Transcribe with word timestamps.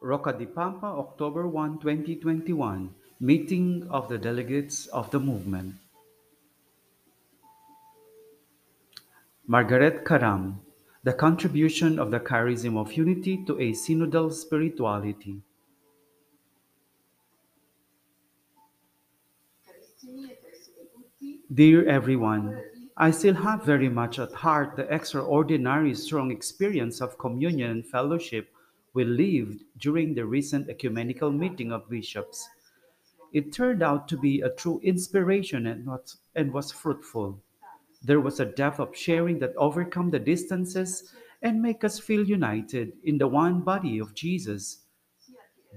Rocca 0.00 0.32
di 0.32 0.46
Papa, 0.46 0.86
October 0.86 1.48
1, 1.48 1.80
2021. 1.80 2.94
Meeting 3.18 3.84
of 3.90 4.08
the 4.08 4.16
Delegates 4.16 4.86
of 4.86 5.10
the 5.10 5.18
Movement. 5.18 5.74
Margaret 9.48 10.04
Karram. 10.04 10.60
The 11.02 11.12
contribution 11.12 11.98
of 11.98 12.12
the 12.12 12.20
charism 12.20 12.78
of 12.78 12.92
unity 12.92 13.44
to 13.46 13.58
a 13.58 13.72
synodal 13.72 14.32
spirituality. 14.32 15.42
Dear 21.52 21.88
everyone, 21.88 22.62
I 22.96 23.10
still 23.10 23.34
have 23.34 23.64
very 23.64 23.88
much 23.88 24.20
at 24.20 24.32
heart 24.32 24.76
the 24.76 24.86
extraordinary 24.94 25.94
strong 25.94 26.30
experience 26.30 27.00
of 27.00 27.18
communion 27.18 27.70
and 27.70 27.86
fellowship 27.86 28.54
we 28.94 29.04
lived 29.04 29.64
during 29.76 30.14
the 30.14 30.24
recent 30.24 30.68
ecumenical 30.68 31.30
meeting 31.30 31.72
of 31.72 31.88
bishops. 31.88 32.48
It 33.32 33.52
turned 33.52 33.82
out 33.82 34.08
to 34.08 34.16
be 34.16 34.40
a 34.40 34.50
true 34.50 34.80
inspiration 34.82 35.66
and 35.66 35.86
was, 35.86 36.18
and 36.34 36.52
was 36.52 36.72
fruitful. 36.72 37.42
There 38.02 38.20
was 38.20 38.40
a 38.40 38.46
depth 38.46 38.80
of 38.80 38.96
sharing 38.96 39.38
that 39.40 39.56
overcome 39.56 40.10
the 40.10 40.18
distances 40.18 41.12
and 41.42 41.60
make 41.60 41.84
us 41.84 41.98
feel 41.98 42.24
united 42.26 42.92
in 43.04 43.18
the 43.18 43.28
one 43.28 43.60
body 43.60 43.98
of 43.98 44.14
Jesus, 44.14 44.84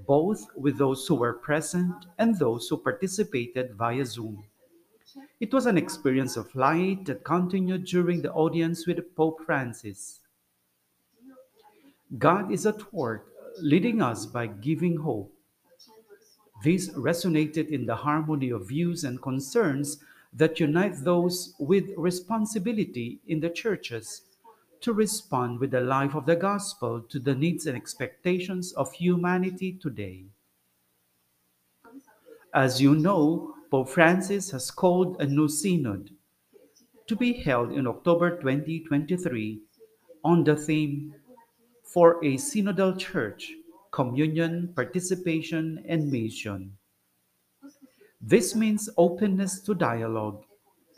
both 0.06 0.46
with 0.56 0.78
those 0.78 1.06
who 1.06 1.14
were 1.16 1.34
present 1.34 1.94
and 2.18 2.38
those 2.38 2.68
who 2.68 2.78
participated 2.78 3.74
via 3.74 4.06
Zoom. 4.06 4.44
It 5.40 5.52
was 5.52 5.66
an 5.66 5.76
experience 5.76 6.38
of 6.38 6.54
light 6.54 7.04
that 7.04 7.22
continued 7.22 7.84
during 7.84 8.22
the 8.22 8.32
audience 8.32 8.86
with 8.86 9.14
Pope 9.14 9.42
Francis. 9.44 10.21
God 12.18 12.52
is 12.52 12.66
at 12.66 12.92
work, 12.92 13.26
leading 13.58 14.02
us 14.02 14.26
by 14.26 14.46
giving 14.46 14.98
hope. 14.98 15.32
This 16.62 16.90
resonated 16.90 17.68
in 17.68 17.86
the 17.86 17.96
harmony 17.96 18.50
of 18.50 18.68
views 18.68 19.04
and 19.04 19.20
concerns 19.20 19.98
that 20.32 20.60
unite 20.60 21.04
those 21.04 21.54
with 21.58 21.90
responsibility 21.96 23.18
in 23.26 23.40
the 23.40 23.50
churches 23.50 24.22
to 24.80 24.92
respond 24.92 25.60
with 25.60 25.70
the 25.70 25.80
life 25.80 26.14
of 26.14 26.26
the 26.26 26.36
gospel 26.36 27.00
to 27.08 27.18
the 27.18 27.34
needs 27.34 27.66
and 27.66 27.76
expectations 27.76 28.72
of 28.72 28.92
humanity 28.92 29.72
today. 29.80 30.24
As 32.52 32.80
you 32.80 32.94
know, 32.94 33.54
Pope 33.70 33.88
Francis 33.88 34.50
has 34.50 34.70
called 34.70 35.20
a 35.20 35.26
new 35.26 35.48
synod 35.48 36.10
to 37.06 37.16
be 37.16 37.32
held 37.32 37.72
in 37.72 37.86
October 37.86 38.36
2023 38.36 39.60
on 40.24 40.44
the 40.44 40.56
theme 40.56 41.14
For 41.92 42.16
a 42.24 42.38
Synodal 42.38 42.98
Church 42.98 43.52
Communion, 43.90 44.72
Participation, 44.74 45.84
and 45.86 46.10
Mission. 46.10 46.78
This 48.18 48.54
means 48.56 48.88
openness 48.96 49.60
to 49.60 49.74
dialogue 49.74 50.42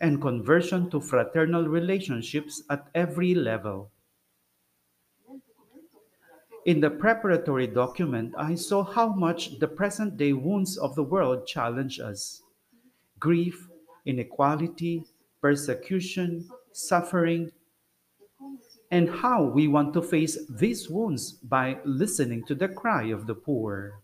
and 0.00 0.22
conversion 0.22 0.89
to 0.91 1.00
fraternal 1.00 1.67
relationships 1.67 2.62
at 2.70 2.87
every 2.95 3.34
level. 3.34 3.91
In 6.65 6.81
the 6.81 6.91
preparatory 6.91 7.67
document, 7.67 8.33
I 8.39 8.55
saw 8.55 8.84
how 8.84 9.09
much 9.09 9.59
the 9.59 9.67
present 9.67 10.17
day 10.17 10.33
wounds 10.33 10.78
of 10.78 10.95
the 10.95 11.03
world 11.03 11.45
challenge 11.45 11.98
us 11.98 12.42
grief, 13.19 13.69
inequality, 14.06 15.03
persecution, 15.41 16.48
suffering, 16.70 17.50
and 18.95 19.11
how 19.11 19.42
we 19.42 19.67
want 19.67 19.92
to 19.92 20.00
face 20.00 20.39
these 20.48 20.89
wounds 20.89 21.33
by 21.33 21.77
listening 21.84 22.45
to 22.45 22.55
the 22.55 22.69
cry 22.69 23.06
of 23.06 23.27
the 23.27 23.34
poor. 23.34 23.98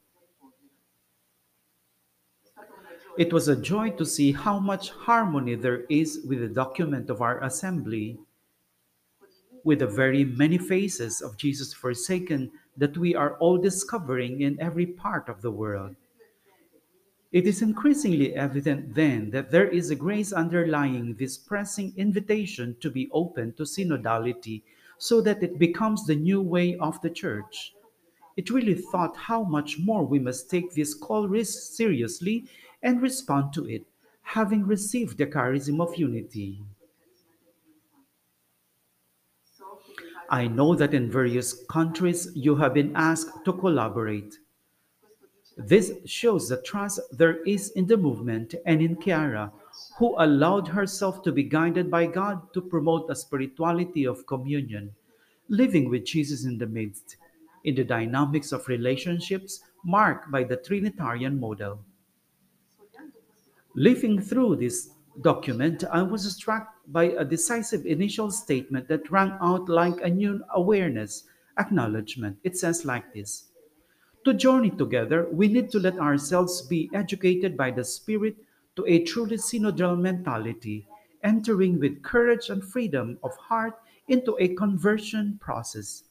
It 3.16 3.32
was 3.32 3.46
a 3.46 3.54
joy 3.54 3.90
to 3.90 4.04
see 4.04 4.32
how 4.32 4.58
much 4.58 4.90
harmony 4.90 5.54
there 5.54 5.84
is 5.88 6.26
with 6.26 6.40
the 6.40 6.48
document 6.48 7.08
of 7.08 7.22
our 7.22 7.40
assembly, 7.44 8.18
with 9.62 9.78
the 9.78 9.86
very 9.86 10.24
many 10.24 10.58
faces 10.58 11.22
of 11.22 11.36
Jesus 11.36 11.72
forsaken 11.72 12.50
that 12.76 12.98
we 12.98 13.14
are 13.14 13.36
all 13.38 13.58
discovering 13.58 14.40
in 14.40 14.60
every 14.60 14.86
part 14.86 15.28
of 15.28 15.40
the 15.40 15.52
world. 15.52 15.94
It 17.30 17.46
is 17.46 17.62
increasingly 17.62 18.34
evident 18.34 18.96
then 18.96 19.30
that 19.30 19.52
there 19.52 19.68
is 19.68 19.90
a 19.90 19.94
grace 19.94 20.32
underlying 20.32 21.14
this 21.14 21.38
pressing 21.38 21.94
invitation 21.96 22.74
to 22.80 22.90
be 22.90 23.08
open 23.12 23.52
to 23.52 23.62
synodality 23.62 24.62
so 25.00 25.22
that 25.22 25.42
it 25.42 25.58
becomes 25.58 26.04
the 26.04 26.14
new 26.14 26.42
way 26.42 26.76
of 26.76 27.00
the 27.00 27.08
church. 27.08 27.72
It 28.36 28.50
really 28.50 28.74
thought 28.74 29.16
how 29.16 29.42
much 29.42 29.78
more 29.78 30.04
we 30.04 30.18
must 30.18 30.50
take 30.50 30.74
this 30.74 30.92
call 30.92 31.26
seriously 31.42 32.44
and 32.82 33.00
respond 33.00 33.54
to 33.54 33.66
it, 33.66 33.86
having 34.20 34.66
received 34.66 35.16
the 35.16 35.26
charism 35.26 35.80
of 35.80 35.96
unity. 35.96 36.60
I 40.28 40.48
know 40.48 40.74
that 40.74 40.92
in 40.92 41.10
various 41.10 41.64
countries 41.64 42.28
you 42.34 42.54
have 42.56 42.74
been 42.74 42.94
asked 42.94 43.44
to 43.46 43.54
collaborate. 43.54 44.38
This 45.56 45.92
shows 46.04 46.50
the 46.50 46.60
trust 46.60 47.00
there 47.10 47.42
is 47.44 47.70
in 47.70 47.86
the 47.86 47.96
movement 47.96 48.54
and 48.66 48.82
in 48.82 49.00
Chiara, 49.00 49.50
who 49.96 50.14
allowed 50.18 50.68
herself 50.68 51.22
to 51.22 51.32
be 51.32 51.42
guided 51.42 51.90
by 51.90 52.06
God 52.06 52.52
to 52.54 52.60
promote 52.60 53.10
a 53.10 53.14
spirituality 53.14 54.06
of 54.06 54.26
communion, 54.26 54.94
living 55.48 55.88
with 55.88 56.04
Jesus 56.04 56.44
in 56.44 56.58
the 56.58 56.66
midst, 56.66 57.16
in 57.64 57.74
the 57.74 57.84
dynamics 57.84 58.52
of 58.52 58.68
relationships 58.68 59.62
marked 59.84 60.30
by 60.30 60.44
the 60.44 60.56
Trinitarian 60.56 61.38
model. 61.38 61.80
Living 63.74 64.20
through 64.20 64.56
this 64.56 64.90
document, 65.20 65.84
I 65.92 66.02
was 66.02 66.30
struck 66.34 66.74
by 66.88 67.04
a 67.04 67.24
decisive 67.24 67.86
initial 67.86 68.30
statement 68.30 68.88
that 68.88 69.10
rang 69.10 69.36
out 69.40 69.68
like 69.68 70.00
a 70.00 70.08
new 70.08 70.42
awareness, 70.54 71.24
acknowledgement. 71.58 72.38
It 72.42 72.56
says 72.56 72.84
like 72.84 73.12
this 73.14 73.50
To 74.24 74.34
journey 74.34 74.70
together, 74.70 75.28
we 75.30 75.48
need 75.48 75.70
to 75.70 75.78
let 75.78 75.98
ourselves 75.98 76.62
be 76.62 76.90
educated 76.94 77.56
by 77.56 77.70
the 77.70 77.84
Spirit 77.84 78.36
to 78.80 78.90
a 78.90 79.04
truly 79.04 79.36
synodal 79.36 79.98
mentality, 79.98 80.86
entering 81.22 81.78
with 81.78 82.02
courage 82.02 82.48
and 82.48 82.64
freedom 82.64 83.18
of 83.22 83.36
heart 83.36 83.74
into 84.08 84.36
a 84.40 84.54
conversion 84.54 85.38
process. 85.40 86.04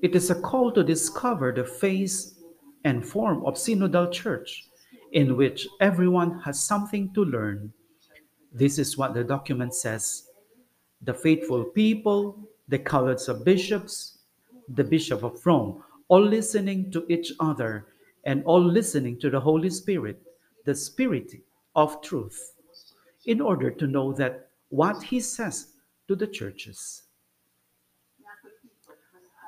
It 0.00 0.14
is 0.14 0.30
a 0.30 0.40
call 0.40 0.70
to 0.72 0.84
discover 0.84 1.52
the 1.52 1.64
face 1.64 2.36
and 2.84 3.04
form 3.04 3.44
of 3.44 3.54
synodal 3.54 4.12
church 4.12 4.66
in 5.10 5.36
which 5.36 5.66
everyone 5.80 6.38
has 6.40 6.62
something 6.62 7.12
to 7.14 7.24
learn. 7.24 7.72
This 8.52 8.78
is 8.78 8.96
what 8.96 9.14
the 9.14 9.24
document 9.24 9.74
says. 9.74 10.28
The 11.02 11.14
faithful 11.14 11.64
people, 11.64 12.38
the 12.68 12.78
colleges 12.78 13.28
of 13.28 13.44
bishops, 13.44 14.17
the 14.74 14.84
Bishop 14.84 15.22
of 15.22 15.44
Rome, 15.44 15.82
all 16.08 16.22
listening 16.22 16.90
to 16.92 17.04
each 17.08 17.32
other 17.40 17.86
and 18.24 18.42
all 18.44 18.62
listening 18.62 19.18
to 19.20 19.30
the 19.30 19.40
Holy 19.40 19.70
Spirit, 19.70 20.20
the 20.64 20.74
Spirit 20.74 21.32
of 21.74 22.00
truth, 22.02 22.54
in 23.26 23.40
order 23.40 23.70
to 23.70 23.86
know 23.86 24.12
that 24.12 24.48
what 24.70 25.02
he 25.02 25.20
says 25.20 25.68
to 26.08 26.16
the 26.16 26.26
churches. 26.26 27.02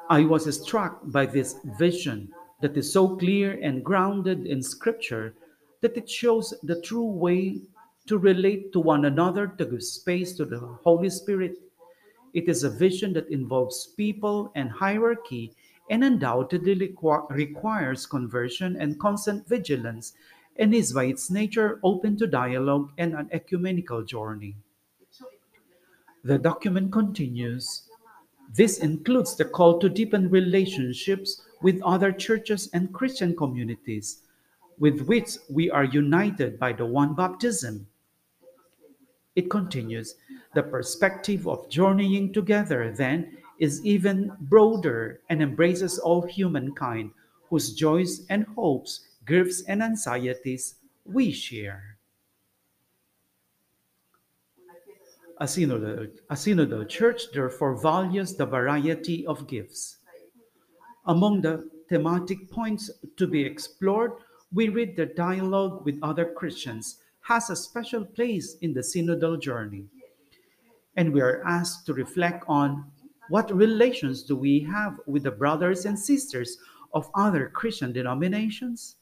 I 0.09 0.25
was 0.25 0.53
struck 0.61 1.01
by 1.05 1.27
this 1.27 1.57
vision 1.79 2.33
that 2.61 2.77
is 2.77 2.93
so 2.93 3.17
clear 3.17 3.59
and 3.63 3.85
grounded 3.85 4.47
in 4.47 4.63
Scripture 4.63 5.35
that 5.81 5.97
it 5.97 6.11
shows 6.11 6.53
the 6.63 6.81
true 6.81 7.07
way 7.07 7.61
to 8.07 8.19
relate 8.19 8.73
to 8.73 8.81
one 8.81 9.05
another, 9.05 9.47
to 9.47 9.65
give 9.65 9.83
space 9.83 10.37
to 10.37 10.45
the 10.45 10.59
Holy 10.59 11.11
Spirit. 11.11 11.59
It 12.33 12.49
is 12.49 12.63
a 12.63 12.71
vision 12.71 13.13
that 13.15 13.29
involves 13.29 13.87
people 13.97 14.53
and 14.55 14.71
hierarchy 14.71 15.53
and 15.91 16.05
undoubtedly 16.05 16.77
requ- 16.77 17.29
requires 17.31 18.07
conversion 18.07 18.77
and 18.77 18.99
constant 19.01 19.49
vigilance 19.49 20.13
and 20.57 20.75
is 20.75 20.93
by 20.93 21.05
its 21.05 21.31
nature 21.31 21.81
open 21.83 22.17
to 22.19 22.27
dialogue 22.27 22.93
and 22.99 23.15
an 23.15 23.29
ecumenical 23.33 24.03
journey. 24.05 24.57
The 26.23 26.39
document 26.39 26.93
continues 26.93 27.89
this 28.53 28.79
includes 28.79 29.37
the 29.37 29.45
call 29.45 29.79
to 29.79 29.89
deepen 29.89 30.29
relationships 30.29 31.41
with 31.63 31.81
other 31.83 32.11
churches 32.11 32.69
and 32.73 32.93
Christian 32.93 33.37
communities 33.37 34.23
with 34.79 35.03
which 35.03 35.37
we 35.49 35.71
are 35.71 35.85
united 35.85 36.59
by 36.59 36.73
the 36.73 36.87
one 36.87 37.15
baptism. 37.15 37.87
It 39.37 39.51
continues 39.51 40.17
the 40.55 40.63
perspective 40.63 41.47
of 41.47 41.69
journeying 41.69 42.33
together, 42.33 42.93
then, 42.93 43.37
is 43.59 43.85
even 43.85 44.33
broader 44.41 45.21
and 45.29 45.43
embraces 45.43 45.99
all 45.99 46.23
humankind 46.23 47.11
whose 47.49 47.75
joys 47.75 48.27
and 48.31 48.47
hopes, 48.55 49.07
griefs 49.27 49.63
and 49.69 49.83
anxieties 49.83 50.77
we 51.05 51.31
share. 51.31 51.97
A 55.39 55.45
synodal, 55.45 56.11
a 56.29 56.35
synodal 56.35 56.89
church 56.89 57.33
therefore 57.33 57.81
values 57.81 58.35
the 58.35 58.47
variety 58.47 59.27
of 59.27 59.47
gifts. 59.47 59.99
Among 61.07 61.41
the 61.41 61.69
thematic 61.89 62.51
points 62.51 62.91
to 63.17 63.27
be 63.27 63.43
explored, 63.43 64.13
we 64.53 64.69
read 64.69 64.97
the 64.97 65.07
dialogue 65.07 65.85
with 65.85 65.99
other 66.03 66.27
Christians 66.27 66.99
has 67.23 67.51
a 67.51 67.57
special 67.57 68.05
place 68.05 68.57
in 68.61 68.73
the 68.75 68.81
synodal 68.81 69.41
journey. 69.41 69.87
And 71.01 71.15
we 71.15 71.23
are 71.23 71.43
asked 71.47 71.87
to 71.87 71.95
reflect 71.95 72.45
on 72.47 72.85
what 73.31 73.57
relations 73.57 74.23
do 74.23 74.37
we 74.37 74.61
have 74.71 75.01
with 75.07 75.23
the 75.23 75.31
brothers 75.31 75.87
and 75.87 75.99
sisters 75.99 76.59
of 76.93 77.09
other 77.15 77.49
Christian 77.49 77.91
denominations? 77.91 78.97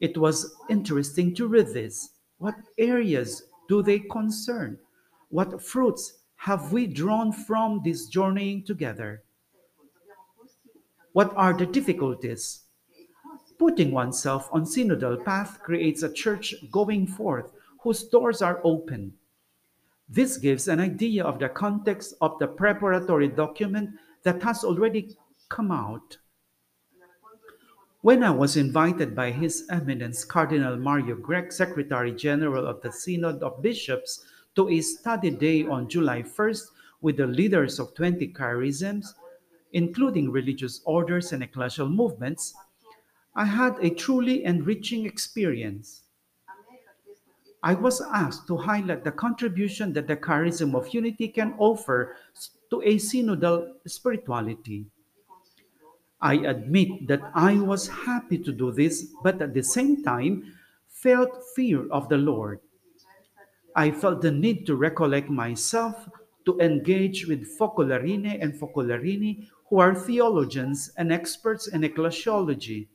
It 0.00 0.18
was 0.18 0.56
interesting 0.68 1.36
to 1.36 1.46
read 1.46 1.68
this. 1.68 2.10
What 2.38 2.56
areas 2.78 3.44
do 3.68 3.80
they 3.80 4.00
concern? 4.00 4.76
What 5.28 5.62
fruits 5.62 6.14
have 6.34 6.72
we 6.72 6.88
drawn 6.88 7.30
from 7.30 7.82
this 7.84 8.08
journeying 8.08 8.64
together? 8.64 9.22
What 11.12 11.32
are 11.36 11.52
the 11.52 11.66
difficulties? 11.66 12.62
Putting 13.56 13.92
oneself 13.92 14.48
on 14.50 14.64
synodal 14.64 15.24
path 15.24 15.60
creates 15.62 16.02
a 16.02 16.12
church 16.12 16.56
going 16.72 17.06
forth 17.06 17.52
whose 17.82 18.02
doors 18.02 18.42
are 18.42 18.60
open. 18.64 19.12
This 20.12 20.38
gives 20.38 20.66
an 20.66 20.80
idea 20.80 21.22
of 21.22 21.38
the 21.38 21.48
context 21.48 22.14
of 22.20 22.36
the 22.40 22.48
preparatory 22.48 23.28
document 23.28 23.90
that 24.24 24.42
has 24.42 24.64
already 24.64 25.16
come 25.48 25.70
out. 25.70 26.18
When 28.00 28.24
I 28.24 28.30
was 28.30 28.56
invited 28.56 29.14
by 29.14 29.30
His 29.30 29.68
Eminence 29.70 30.24
Cardinal 30.24 30.76
Mario 30.76 31.14
Grech, 31.14 31.52
Secretary 31.52 32.10
General 32.10 32.66
of 32.66 32.80
the 32.82 32.90
Synod 32.90 33.40
of 33.44 33.62
Bishops, 33.62 34.24
to 34.56 34.68
a 34.68 34.80
study 34.80 35.30
day 35.30 35.64
on 35.64 35.88
July 35.88 36.22
1st 36.22 36.64
with 37.02 37.16
the 37.16 37.28
leaders 37.28 37.78
of 37.78 37.94
20 37.94 38.32
charisms, 38.32 39.14
including 39.74 40.32
religious 40.32 40.80
orders 40.86 41.32
and 41.32 41.44
ecclesial 41.44 41.88
movements, 41.88 42.52
I 43.36 43.44
had 43.44 43.78
a 43.80 43.90
truly 43.90 44.42
enriching 44.42 45.06
experience. 45.06 46.02
I 47.62 47.74
was 47.74 48.00
asked 48.00 48.46
to 48.48 48.56
highlight 48.56 49.04
the 49.04 49.12
contribution 49.12 49.92
that 49.92 50.08
the 50.08 50.16
charism 50.16 50.74
of 50.74 50.94
unity 50.94 51.28
can 51.28 51.54
offer 51.58 52.16
to 52.70 52.80
a 52.82 52.96
synodal 52.96 53.74
spirituality. 53.86 54.86
I 56.20 56.34
admit 56.34 57.08
that 57.08 57.20
I 57.34 57.56
was 57.56 57.88
happy 57.88 58.38
to 58.38 58.52
do 58.52 58.72
this, 58.72 59.12
but 59.22 59.40
at 59.40 59.54
the 59.54 59.62
same 59.62 60.02
time 60.02 60.52
felt 60.88 61.44
fear 61.54 61.88
of 61.90 62.08
the 62.08 62.18
Lord. 62.18 62.60
I 63.74 63.90
felt 63.90 64.20
the 64.20 64.30
need 64.30 64.66
to 64.66 64.76
recollect 64.76 65.30
myself 65.30 66.08
to 66.44 66.58
engage 66.60 67.26
with 67.26 67.56
Focolarine 67.58 68.42
and 68.42 68.54
Focolarini, 68.54 69.48
who 69.68 69.78
are 69.78 69.94
theologians 69.94 70.90
and 70.96 71.12
experts 71.12 71.68
in 71.68 71.82
ecclesiology. 71.82 72.88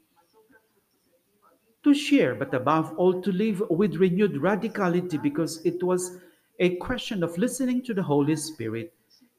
To 1.86 1.94
share, 1.94 2.34
but 2.34 2.52
above 2.52 2.98
all, 2.98 3.22
to 3.22 3.32
live 3.32 3.62
with 3.70 3.98
renewed 3.98 4.34
radicality 4.42 5.22
because 5.22 5.64
it 5.64 5.84
was 5.84 6.18
a 6.60 6.78
question 6.78 7.22
of 7.22 7.38
listening 7.38 7.84
to 7.84 7.94
the 7.94 8.02
Holy 8.02 8.36
Spirit 8.36 8.92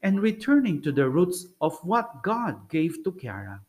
and 0.04 0.22
returning 0.22 0.81
to 0.82 0.93
the 0.93 1.08
roots 1.08 1.48
of 1.60 1.76
what 1.82 2.22
God 2.22 2.69
gave 2.69 3.02
to 3.02 3.10
Chiara. 3.10 3.60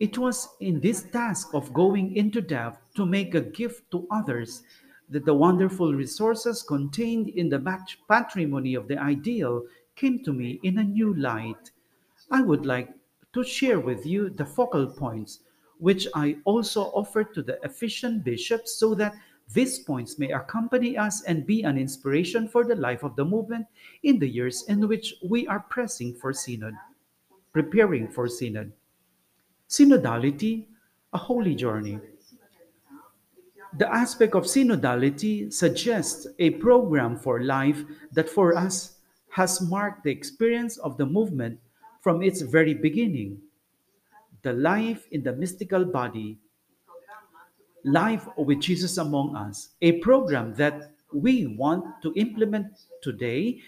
It 0.00 0.18
was 0.18 0.50
in 0.60 0.80
this 0.80 1.04
task 1.04 1.54
of 1.54 1.72
going 1.72 2.14
into 2.14 2.42
depth 2.42 2.78
to 2.96 3.06
make 3.06 3.34
a 3.34 3.40
gift 3.40 3.90
to 3.92 4.06
others 4.10 4.62
that 5.08 5.24
the 5.24 5.32
wonderful 5.32 5.94
resources 5.94 6.62
contained 6.62 7.30
in 7.30 7.48
the 7.48 7.86
patrimony 8.06 8.74
of 8.74 8.86
the 8.86 8.98
ideal 8.98 9.62
came 9.94 10.22
to 10.24 10.32
me 10.34 10.60
in 10.62 10.76
a 10.76 10.84
new 10.84 11.14
light. 11.14 11.70
I 12.30 12.42
would 12.42 12.66
like 12.66 12.90
to 13.32 13.42
share 13.42 13.80
with 13.80 14.04
you 14.04 14.28
the 14.28 14.44
focal 14.44 14.86
points, 14.88 15.40
which 15.78 16.08
I 16.14 16.38
also 16.44 16.84
offer 16.94 17.24
to 17.24 17.42
the 17.42 17.58
efficient 17.62 18.24
bishops 18.24 18.72
so 18.76 18.94
that 18.94 19.14
these 19.52 19.78
points 19.78 20.18
may 20.18 20.32
accompany 20.32 20.98
us 20.98 21.22
and 21.22 21.46
be 21.46 21.62
an 21.62 21.78
inspiration 21.78 22.48
for 22.48 22.64
the 22.64 22.74
life 22.74 23.04
of 23.04 23.14
the 23.14 23.24
movement 23.24 23.66
in 24.02 24.18
the 24.18 24.28
years 24.28 24.64
in 24.68 24.88
which 24.88 25.14
we 25.22 25.46
are 25.46 25.60
pressing 25.60 26.14
for 26.14 26.32
synod, 26.32 26.74
preparing 27.52 28.08
for 28.08 28.26
synod. 28.28 28.72
Synodality, 29.68 30.66
a 31.12 31.18
holy 31.18 31.54
journey. 31.54 32.00
The 33.78 33.92
aspect 33.92 34.34
of 34.34 34.44
synodality 34.44 35.52
suggests 35.52 36.26
a 36.38 36.50
program 36.50 37.16
for 37.16 37.42
life 37.42 37.84
that 38.12 38.28
for 38.28 38.56
us 38.56 38.96
has 39.30 39.60
marked 39.60 40.04
the 40.04 40.10
experience 40.10 40.78
of 40.78 40.96
the 40.96 41.06
movement 41.06 41.60
from 42.00 42.22
its 42.22 42.40
very 42.40 42.74
beginning. 42.74 43.38
The 44.46 44.52
life 44.52 45.08
in 45.10 45.24
the 45.24 45.32
mystical 45.32 45.84
body, 45.84 46.38
life 47.82 48.28
with 48.38 48.60
Jesus 48.60 48.96
among 48.96 49.34
us, 49.34 49.70
a 49.82 49.98
program 49.98 50.54
that 50.54 50.92
we 51.12 51.48
want 51.58 51.82
to 52.02 52.14
implement 52.14 52.68
today 53.02 53.60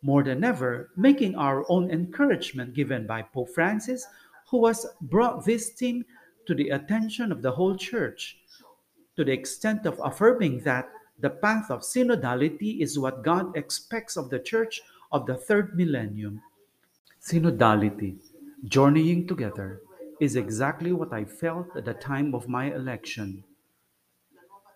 more 0.00 0.22
than 0.22 0.44
ever, 0.44 0.88
making 0.96 1.34
our 1.34 1.66
own 1.68 1.90
encouragement 1.90 2.72
given 2.72 3.06
by 3.06 3.20
Pope 3.20 3.50
Francis, 3.50 4.06
who 4.48 4.64
has 4.64 4.86
brought 5.02 5.44
this 5.44 5.76
theme 5.76 6.06
to 6.46 6.54
the 6.54 6.70
attention 6.70 7.30
of 7.30 7.42
the 7.42 7.52
whole 7.52 7.76
church 7.76 8.38
to 9.14 9.24
the 9.24 9.32
extent 9.32 9.84
of 9.84 10.00
affirming 10.02 10.60
that 10.60 10.88
the 11.18 11.28
path 11.28 11.70
of 11.70 11.82
synodality 11.82 12.80
is 12.80 12.98
what 12.98 13.22
God 13.22 13.54
expects 13.54 14.16
of 14.16 14.30
the 14.30 14.38
church 14.38 14.80
of 15.12 15.26
the 15.26 15.36
third 15.36 15.76
millennium. 15.76 16.40
Synodality, 17.20 18.16
journeying 18.64 19.26
together, 19.26 19.82
is 20.20 20.36
exactly 20.36 20.92
what 20.92 21.12
I 21.12 21.24
felt 21.24 21.76
at 21.76 21.84
the 21.84 21.94
time 21.94 22.34
of 22.34 22.48
my 22.48 22.72
election. 22.72 23.44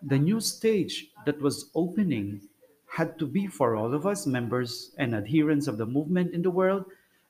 The 0.01 0.19
new 0.19 0.39
stage 0.39 1.11
that 1.25 1.41
was 1.41 1.69
opening 1.75 2.41
had 2.87 3.17
to 3.19 3.25
be 3.25 3.47
for 3.47 3.75
all 3.75 3.93
of 3.93 4.05
us, 4.05 4.27
members 4.27 4.91
and 4.97 5.15
adherents 5.15 5.67
of 5.67 5.77
the 5.77 5.85
movement 5.85 6.33
in 6.33 6.41
the 6.41 6.51
world, 6.51 6.85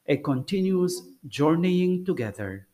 a 0.07 0.17
continuous 0.17 1.01
journeying 1.27 2.05
together. 2.05 2.67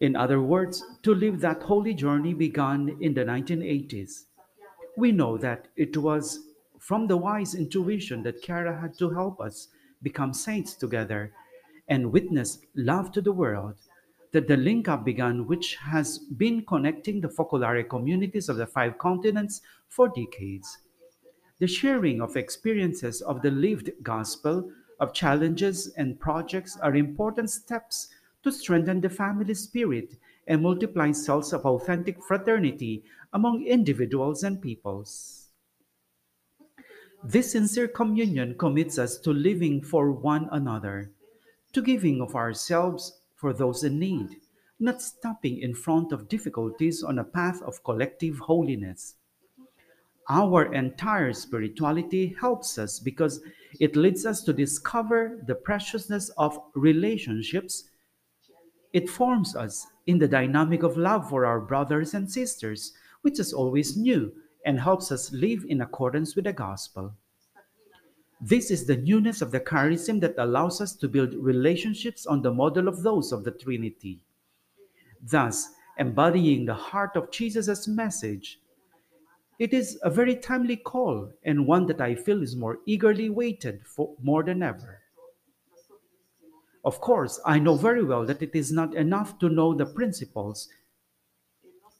In 0.00 0.16
other 0.16 0.40
words, 0.40 0.84
to 1.02 1.14
live 1.14 1.40
that 1.40 1.62
holy 1.62 1.94
journey 1.94 2.34
begun 2.34 2.96
in 3.00 3.14
the 3.14 3.24
1980s. 3.24 4.24
We 4.96 5.12
know 5.12 5.36
that 5.38 5.68
it 5.76 5.96
was 5.96 6.40
from 6.78 7.06
the 7.06 7.16
wise 7.16 7.54
intuition 7.54 8.22
that 8.24 8.42
Chiara 8.42 8.78
had 8.78 8.98
to 8.98 9.10
help 9.10 9.40
us 9.40 9.68
become 10.02 10.34
saints 10.34 10.74
together 10.74 11.32
and 11.88 12.12
witness 12.12 12.58
love 12.74 13.12
to 13.12 13.20
the 13.20 13.32
world 13.32 13.76
that 14.32 14.48
the 14.48 14.56
link 14.56 14.88
up 14.88 15.04
began, 15.04 15.46
which 15.46 15.76
has 15.76 16.18
been 16.18 16.64
connecting 16.66 17.20
the 17.20 17.28
Focolare 17.28 17.88
communities 17.88 18.48
of 18.48 18.56
the 18.56 18.66
five 18.66 18.98
continents 18.98 19.62
for 19.88 20.08
decades. 20.08 20.78
The 21.58 21.68
sharing 21.68 22.20
of 22.20 22.36
experiences 22.36 23.22
of 23.22 23.42
the 23.42 23.50
lived 23.50 23.90
gospel, 24.02 24.72
of 24.98 25.14
challenges 25.14 25.88
and 25.96 26.18
projects 26.18 26.76
are 26.78 26.96
important 26.96 27.50
steps 27.50 28.08
to 28.42 28.50
strengthen 28.50 29.00
the 29.00 29.08
family 29.08 29.54
spirit 29.54 30.16
and 30.46 30.62
multiply 30.62 31.12
cells 31.12 31.52
of 31.52 31.64
authentic 31.64 32.22
fraternity 32.22 33.04
among 33.32 33.64
individuals 33.64 34.42
and 34.42 34.60
peoples. 34.60 35.48
This 37.22 37.52
sincere 37.52 37.88
communion 37.88 38.56
commits 38.58 38.98
us 38.98 39.16
to 39.18 39.32
living 39.32 39.80
for 39.80 40.10
one 40.10 40.48
another, 40.52 41.10
to 41.74 41.82
giving 41.82 42.22
of 42.22 42.34
ourselves 42.34 43.20
for 43.34 43.52
those 43.52 43.84
in 43.84 43.98
need, 43.98 44.40
not 44.80 45.02
stopping 45.02 45.58
in 45.58 45.74
front 45.74 46.12
of 46.12 46.28
difficulties 46.28 47.02
on 47.02 47.18
a 47.18 47.24
path 47.24 47.60
of 47.62 47.84
collective 47.84 48.38
holiness. 48.38 49.16
Our 50.28 50.72
entire 50.72 51.34
spirituality 51.34 52.34
helps 52.40 52.78
us 52.78 52.98
because 52.98 53.42
it 53.78 53.94
leads 53.94 54.24
us 54.24 54.42
to 54.44 54.54
discover 54.54 55.42
the 55.46 55.54
preciousness 55.54 56.30
of 56.38 56.58
relationships 56.74 57.90
it 58.94 59.10
forms 59.10 59.56
us 59.56 59.88
in 60.06 60.20
the 60.20 60.28
dynamic 60.28 60.84
of 60.84 60.96
love 60.96 61.28
for 61.28 61.44
our 61.44 61.60
brothers 61.60 62.14
and 62.14 62.30
sisters, 62.30 62.92
which 63.22 63.40
is 63.40 63.52
always 63.52 63.96
new 63.96 64.32
and 64.64 64.78
helps 64.78 65.10
us 65.10 65.32
live 65.32 65.66
in 65.68 65.80
accordance 65.80 66.36
with 66.36 66.44
the 66.44 66.52
gospel. 66.52 67.12
This 68.46 68.70
is 68.70 68.84
the 68.84 68.98
newness 68.98 69.40
of 69.40 69.52
the 69.52 69.60
charism 69.60 70.20
that 70.20 70.34
allows 70.36 70.82
us 70.82 70.92
to 70.96 71.08
build 71.08 71.32
relationships 71.32 72.26
on 72.26 72.42
the 72.42 72.52
model 72.52 72.88
of 72.88 73.02
those 73.02 73.32
of 73.32 73.42
the 73.42 73.50
Trinity. 73.50 74.20
Thus, 75.22 75.70
embodying 75.96 76.66
the 76.66 76.74
heart 76.74 77.16
of 77.16 77.30
Jesus' 77.30 77.88
message, 77.88 78.60
it 79.58 79.72
is 79.72 79.98
a 80.02 80.10
very 80.10 80.36
timely 80.36 80.76
call 80.76 81.32
and 81.42 81.66
one 81.66 81.86
that 81.86 82.02
I 82.02 82.14
feel 82.14 82.42
is 82.42 82.54
more 82.54 82.80
eagerly 82.84 83.30
waited 83.30 83.86
for 83.86 84.14
more 84.22 84.42
than 84.42 84.62
ever. 84.62 85.00
Of 86.84 87.00
course, 87.00 87.40
I 87.46 87.58
know 87.58 87.76
very 87.76 88.04
well 88.04 88.26
that 88.26 88.42
it 88.42 88.54
is 88.54 88.70
not 88.70 88.94
enough 88.94 89.38
to 89.38 89.48
know 89.48 89.72
the 89.72 89.86
principles. 89.86 90.68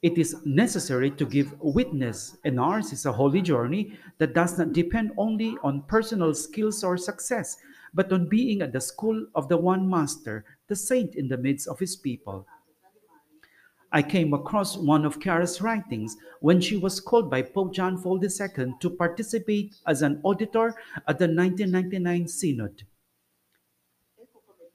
It 0.04 0.18
is 0.18 0.37
necessary 0.44 1.11
to 1.12 1.25
give 1.25 1.58
witness, 1.62 2.37
and 2.44 2.61
ours 2.61 2.92
is 2.92 3.06
a 3.06 3.12
holy 3.12 3.40
journey 3.40 3.99
that 4.18 4.34
does 4.34 4.58
not 4.58 4.75
depend 4.75 5.12
only 5.16 5.56
on 5.62 5.80
personal 5.88 6.34
skills 6.34 6.84
or 6.84 6.99
success, 6.99 7.56
but 7.94 8.12
on 8.12 8.28
being 8.28 8.61
at 8.61 8.75
the 8.75 8.82
school 8.82 9.25
of 9.34 9.49
the 9.49 9.56
one 9.56 9.88
Master, 9.88 10.44
the 10.68 10.76
saint 10.76 11.14
in 11.14 11.28
the 11.28 11.38
midst 11.38 11.66
of 11.68 11.78
his 11.78 11.96
people. 11.96 12.46
I 13.92 14.02
came 14.02 14.34
across 14.34 14.76
one 14.76 15.06
of 15.06 15.20
Chiara's 15.20 15.62
writings 15.62 16.18
when 16.40 16.61
she 16.61 16.76
was 16.76 17.00
called 17.00 17.30
by 17.30 17.40
Pope 17.40 17.73
John 17.73 17.96
Paul 17.96 18.23
II 18.23 18.75
to 18.80 18.90
participate 18.90 19.75
as 19.87 20.02
an 20.02 20.20
auditor 20.23 20.75
at 21.08 21.18
the 21.18 21.28
1999 21.28 22.28
Synod. 22.28 22.82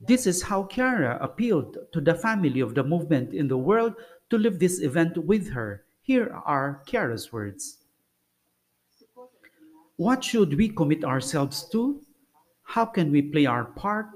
This 0.01 0.25
is 0.25 0.41
how 0.41 0.63
Chiara 0.63 1.19
appealed 1.21 1.77
to 1.93 2.01
the 2.01 2.15
family 2.15 2.61
of 2.61 2.73
the 2.73 2.83
movement 2.83 3.31
in 3.33 3.47
the 3.47 3.57
world 3.57 3.93
to 4.29 4.37
live 4.37 4.59
this 4.59 4.81
event 4.81 5.17
with 5.17 5.49
her. 5.51 5.83
Here 6.01 6.31
are 6.45 6.81
Chiara's 6.85 7.31
words. 7.31 7.77
What 9.97 10.23
should 10.23 10.55
we 10.55 10.69
commit 10.69 11.03
ourselves 11.03 11.67
to? 11.71 12.01
How 12.63 12.85
can 12.85 13.11
we 13.11 13.21
play 13.21 13.45
our 13.45 13.65
part? 13.65 14.07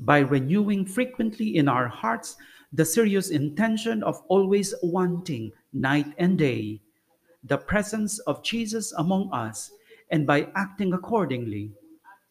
By 0.00 0.18
renewing 0.18 0.84
frequently 0.84 1.56
in 1.56 1.68
our 1.68 1.86
hearts 1.86 2.36
the 2.72 2.84
serious 2.84 3.30
intention 3.30 4.02
of 4.02 4.22
always 4.28 4.74
wanting, 4.82 5.52
night 5.72 6.12
and 6.18 6.38
day, 6.38 6.80
the 7.44 7.58
presence 7.58 8.18
of 8.20 8.42
Jesus 8.42 8.92
among 8.92 9.30
us, 9.32 9.70
and 10.10 10.26
by 10.26 10.48
acting 10.54 10.92
accordingly. 10.92 11.70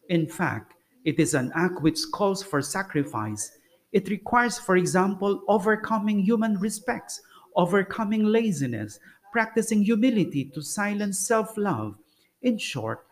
In 0.09 0.27
fact, 0.27 0.73
it 1.05 1.19
is 1.19 1.33
an 1.33 1.51
act 1.55 1.81
which 1.81 1.99
calls 2.11 2.43
for 2.43 2.61
sacrifice. 2.61 3.51
It 3.91 4.09
requires, 4.09 4.57
for 4.57 4.77
example, 4.77 5.43
overcoming 5.47 6.19
human 6.19 6.57
respects, 6.59 7.21
overcoming 7.55 8.23
laziness, 8.23 8.99
practicing 9.31 9.83
humility 9.83 10.45
to 10.53 10.61
silence 10.61 11.19
self 11.19 11.57
love. 11.57 11.95
In 12.41 12.57
short, 12.57 13.05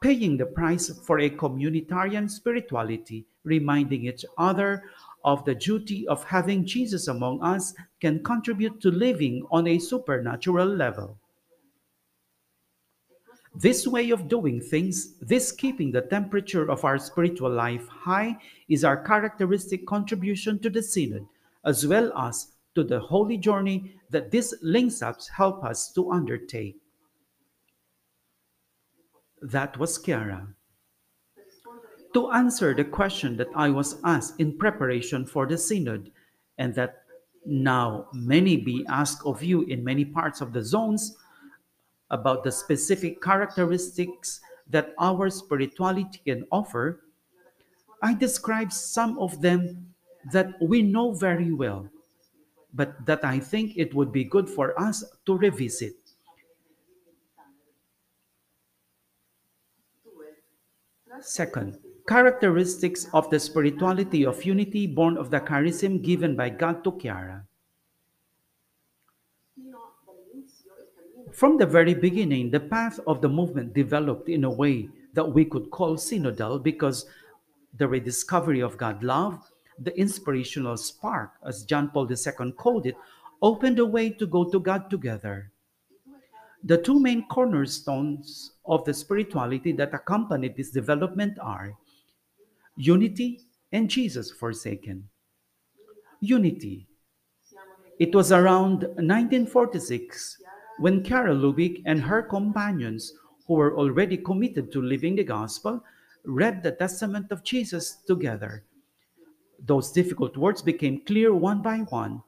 paying 0.00 0.36
the 0.36 0.46
price 0.46 0.90
for 1.06 1.18
a 1.20 1.30
communitarian 1.30 2.30
spirituality, 2.30 3.24
reminding 3.44 4.06
each 4.06 4.24
other 4.36 4.84
of 5.24 5.44
the 5.44 5.54
duty 5.54 6.06
of 6.08 6.24
having 6.24 6.66
Jesus 6.66 7.06
among 7.08 7.42
us 7.42 7.74
can 8.00 8.22
contribute 8.22 8.80
to 8.80 8.90
living 8.90 9.46
on 9.50 9.66
a 9.66 9.78
supernatural 9.78 10.66
level. 10.66 11.18
This 13.54 13.86
way 13.86 14.10
of 14.10 14.28
doing 14.28 14.60
things, 14.60 15.14
this 15.20 15.52
keeping 15.52 15.92
the 15.92 16.00
temperature 16.00 16.70
of 16.70 16.84
our 16.84 16.98
spiritual 16.98 17.50
life 17.50 17.86
high, 17.86 18.38
is 18.68 18.82
our 18.82 18.96
characteristic 19.04 19.86
contribution 19.86 20.58
to 20.60 20.70
the 20.70 20.82
Synod, 20.82 21.26
as 21.64 21.86
well 21.86 22.12
as 22.16 22.52
to 22.74 22.82
the 22.82 22.98
holy 22.98 23.36
journey 23.36 23.94
that 24.10 24.30
these 24.30 24.54
links 24.62 25.02
ups 25.02 25.28
help 25.28 25.62
us 25.64 25.92
to 25.92 26.10
undertake. 26.10 26.76
That 29.42 29.78
was 29.78 29.98
Chiara. 29.98 30.48
To 32.14 32.30
answer 32.30 32.74
the 32.74 32.84
question 32.84 33.36
that 33.36 33.48
I 33.54 33.68
was 33.68 34.00
asked 34.04 34.40
in 34.40 34.56
preparation 34.56 35.26
for 35.26 35.46
the 35.46 35.58
Synod, 35.58 36.10
and 36.56 36.74
that 36.74 37.02
now 37.44 38.08
many 38.12 38.56
be 38.56 38.86
asked 38.88 39.26
of 39.26 39.42
you 39.42 39.62
in 39.62 39.84
many 39.84 40.04
parts 40.04 40.40
of 40.40 40.52
the 40.52 40.62
zones, 40.62 41.16
about 42.12 42.44
the 42.44 42.52
specific 42.52 43.20
characteristics 43.20 44.40
that 44.68 44.94
our 44.98 45.28
spirituality 45.30 46.20
can 46.24 46.44
offer, 46.52 47.02
I 48.02 48.14
describe 48.14 48.72
some 48.72 49.18
of 49.18 49.40
them 49.40 49.94
that 50.32 50.54
we 50.60 50.82
know 50.82 51.12
very 51.12 51.52
well, 51.52 51.88
but 52.72 53.04
that 53.06 53.24
I 53.24 53.40
think 53.40 53.76
it 53.76 53.94
would 53.94 54.12
be 54.12 54.24
good 54.24 54.48
for 54.48 54.78
us 54.78 55.02
to 55.26 55.36
revisit. 55.36 55.94
Second, 61.20 61.78
characteristics 62.08 63.06
of 63.12 63.30
the 63.30 63.38
spirituality 63.38 64.24
of 64.24 64.44
unity 64.44 64.86
born 64.86 65.16
of 65.16 65.30
the 65.30 65.40
charism 65.40 66.02
given 66.02 66.34
by 66.34 66.48
God 66.48 66.82
to 66.84 66.98
Chiara. 66.98 67.46
From 71.32 71.56
the 71.56 71.66
very 71.66 71.94
beginning, 71.94 72.50
the 72.50 72.60
path 72.60 73.00
of 73.06 73.22
the 73.22 73.28
movement 73.28 73.72
developed 73.72 74.28
in 74.28 74.44
a 74.44 74.50
way 74.50 74.88
that 75.14 75.24
we 75.24 75.44
could 75.44 75.70
call 75.70 75.96
synodal 75.96 76.62
because 76.62 77.06
the 77.78 77.88
rediscovery 77.88 78.60
of 78.60 78.76
God 78.76 79.02
love, 79.02 79.50
the 79.78 79.98
inspirational 79.98 80.76
spark, 80.76 81.32
as 81.46 81.64
John 81.64 81.90
Paul 81.90 82.10
II 82.10 82.52
called 82.52 82.86
it, 82.86 82.96
opened 83.40 83.78
a 83.78 83.86
way 83.86 84.10
to 84.10 84.26
go 84.26 84.44
to 84.50 84.60
God 84.60 84.90
together. 84.90 85.50
The 86.64 86.78
two 86.78 87.00
main 87.00 87.26
cornerstones 87.28 88.52
of 88.66 88.84
the 88.84 88.94
spirituality 88.94 89.72
that 89.72 89.94
accompanied 89.94 90.56
this 90.56 90.70
development 90.70 91.38
are 91.40 91.74
unity 92.76 93.40
and 93.72 93.88
Jesus 93.88 94.30
forsaken. 94.30 95.08
Unity. 96.20 96.86
It 97.98 98.14
was 98.14 98.32
around 98.32 98.82
1946 98.82 100.41
when 100.78 101.02
Chiara 101.02 101.34
Lubich 101.34 101.82
and 101.84 102.00
her 102.00 102.22
companions, 102.22 103.12
who 103.46 103.54
were 103.54 103.76
already 103.76 104.16
committed 104.16 104.72
to 104.72 104.82
living 104.82 105.16
the 105.16 105.24
gospel, 105.24 105.82
read 106.24 106.62
the 106.62 106.72
testament 106.72 107.30
of 107.30 107.44
Jesus 107.44 107.96
together. 108.06 108.64
Those 109.64 109.92
difficult 109.92 110.36
words 110.36 110.62
became 110.62 111.04
clear 111.04 111.34
one 111.34 111.62
by 111.62 111.78
one 111.78 112.22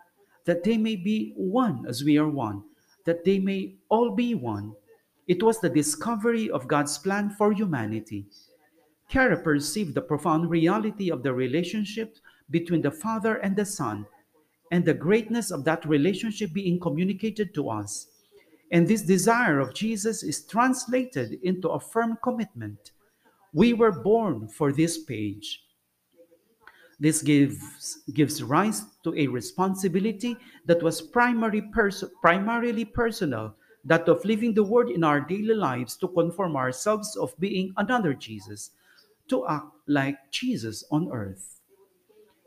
that 0.44 0.62
they 0.62 0.76
may 0.76 0.96
be 0.96 1.32
one 1.36 1.86
as 1.88 2.04
we 2.04 2.18
are 2.18 2.28
one, 2.28 2.62
that 3.04 3.24
they 3.24 3.38
may 3.38 3.76
all 3.88 4.10
be 4.10 4.34
one. 4.34 4.74
It 5.26 5.42
was 5.42 5.58
the 5.58 5.70
discovery 5.70 6.50
of 6.50 6.68
God's 6.68 6.98
plan 6.98 7.30
for 7.30 7.52
humanity. 7.52 8.26
Chiara 9.08 9.38
perceived 9.38 9.94
the 9.94 10.02
profound 10.02 10.50
reality 10.50 11.10
of 11.10 11.22
the 11.22 11.32
relationship 11.32 12.18
between 12.50 12.82
the 12.82 12.90
Father 12.90 13.36
and 13.36 13.56
the 13.56 13.64
Son, 13.64 14.06
and 14.70 14.84
the 14.84 14.94
greatness 14.94 15.50
of 15.50 15.64
that 15.64 15.84
relationship 15.86 16.52
being 16.52 16.78
communicated 16.78 17.54
to 17.54 17.70
us. 17.70 18.08
And 18.74 18.88
this 18.88 19.02
desire 19.02 19.60
of 19.60 19.72
Jesus 19.72 20.24
is 20.24 20.44
translated 20.44 21.38
into 21.44 21.68
a 21.68 21.78
firm 21.78 22.18
commitment. 22.24 22.90
We 23.52 23.72
were 23.72 23.92
born 23.92 24.48
for 24.48 24.72
this 24.72 24.98
page. 24.98 25.62
This 26.98 27.22
gives, 27.22 28.02
gives 28.12 28.42
rise 28.42 28.82
to 29.04 29.14
a 29.14 29.28
responsibility 29.28 30.36
that 30.66 30.82
was 30.82 31.00
primary 31.00 31.62
primarily 32.20 32.84
personal, 32.84 33.54
that 33.84 34.08
of 34.08 34.24
living 34.24 34.54
the 34.54 34.64
word 34.64 34.90
in 34.90 35.04
our 35.04 35.20
daily 35.20 35.54
lives 35.54 35.94
to 35.98 36.08
conform 36.08 36.56
ourselves 36.56 37.14
of 37.14 37.32
being 37.38 37.72
another 37.76 38.12
Jesus, 38.12 38.72
to 39.28 39.46
act 39.46 39.70
like 39.86 40.18
Jesus 40.32 40.82
on 40.90 41.12
earth. 41.12 41.60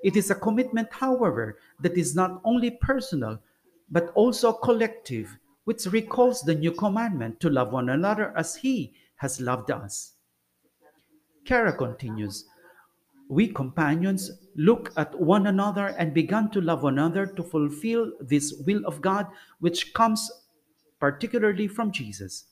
It 0.03 0.17
is 0.17 0.29
a 0.29 0.36
commitment, 0.36 0.89
however, 0.91 1.57
that 1.79 1.98
is 1.98 2.15
not 2.15 2.41
only 2.43 2.72
personal, 2.72 3.39
but 3.89 4.12
also 4.13 4.51
collective, 4.51 5.38
which 5.67 5.86
recalls 5.88 6.43
the 6.43 6.55
new 6.55 6.71
commandment 6.71 7.41
to 7.41 7.50
love 7.50 7.74
one 7.74 7.89
another 7.89 8.31
as 8.38 8.55
He 8.55 8.93
has 9.17 9.41
loved 9.41 9.69
us. 9.69 10.13
Chiara 11.43 11.74
continues, 11.74 12.45
we 13.27 13.50
companions 13.50 14.31
look 14.55 14.93
at 14.95 15.19
one 15.19 15.47
another 15.47 15.88
and 15.97 16.13
began 16.13 16.50
to 16.51 16.62
love 16.62 16.83
one 16.83 16.93
another 16.93 17.25
to 17.25 17.43
fulfill 17.43 18.13
this 18.21 18.53
will 18.65 18.86
of 18.86 19.01
God, 19.01 19.27
which 19.59 19.93
comes 19.93 20.31
particularly 21.01 21.67
from 21.67 21.91
Jesus. 21.91 22.45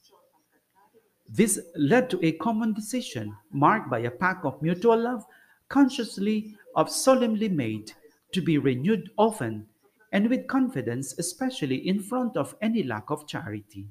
This 1.29 1.57
led 1.77 2.09
to 2.09 2.19
a 2.21 2.33
common 2.33 2.73
decision 2.73 3.33
marked 3.49 3.89
by 3.89 3.99
a 3.99 4.11
pact 4.11 4.43
of 4.43 4.61
mutual 4.61 4.99
love, 4.99 5.23
consciously 5.69 6.57
of 6.75 6.91
solemnly 6.91 7.47
made, 7.47 7.93
to 8.33 8.41
be 8.41 8.57
renewed 8.57 9.09
often 9.17 9.67
and 10.15 10.29
with 10.29 10.47
confidence, 10.47 11.13
especially 11.19 11.75
in 11.89 11.99
front 11.99 12.37
of 12.37 12.55
any 12.61 12.83
lack 12.83 13.09
of 13.09 13.27
charity. 13.27 13.85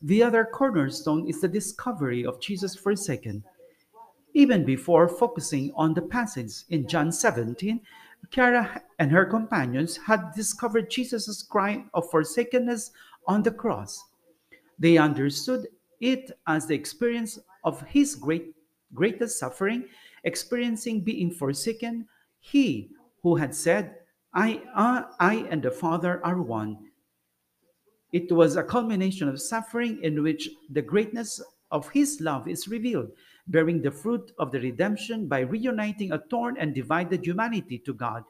The 0.00 0.22
other 0.22 0.46
cornerstone 0.46 1.28
is 1.28 1.42
the 1.42 1.48
discovery 1.48 2.24
of 2.24 2.40
Jesus 2.40 2.74
forsaken. 2.76 3.44
Even 4.32 4.64
before 4.64 5.06
focusing 5.06 5.70
on 5.76 5.92
the 5.92 6.00
passage 6.00 6.64
in 6.70 6.88
John 6.88 7.12
17, 7.12 7.78
Chiara 8.30 8.80
and 8.98 9.12
her 9.12 9.26
companions 9.26 9.98
had 9.98 10.32
discovered 10.34 10.90
Jesus' 10.90 11.42
cry 11.42 11.84
of 11.92 12.08
forsakenness 12.08 12.92
on 13.26 13.42
the 13.42 13.50
cross. 13.50 14.02
They 14.78 14.96
understood 14.96 15.66
it 16.00 16.30
as 16.46 16.66
the 16.66 16.74
experience 16.74 17.38
of 17.64 17.82
his 17.82 18.14
great, 18.14 18.54
greatest 18.94 19.38
suffering, 19.38 19.84
experiencing 20.24 21.02
being 21.02 21.30
forsaken, 21.30 22.08
he 22.40 22.88
who 23.22 23.36
had 23.36 23.54
said, 23.54 23.99
I, 24.32 24.62
uh, 24.74 25.02
I 25.18 25.46
and 25.50 25.62
the 25.62 25.70
Father 25.70 26.24
are 26.24 26.40
one. 26.40 26.78
It 28.12 28.30
was 28.30 28.56
a 28.56 28.62
culmination 28.62 29.28
of 29.28 29.40
suffering 29.40 30.00
in 30.02 30.22
which 30.22 30.48
the 30.68 30.82
greatness 30.82 31.40
of 31.70 31.88
his 31.90 32.20
love 32.20 32.48
is 32.48 32.68
revealed, 32.68 33.10
bearing 33.46 33.82
the 33.82 33.90
fruit 33.90 34.32
of 34.38 34.50
the 34.50 34.60
redemption 34.60 35.28
by 35.28 35.40
reuniting 35.40 36.12
a 36.12 36.22
torn 36.30 36.56
and 36.58 36.74
divided 36.74 37.24
humanity 37.24 37.78
to 37.78 37.94
God. 37.94 38.24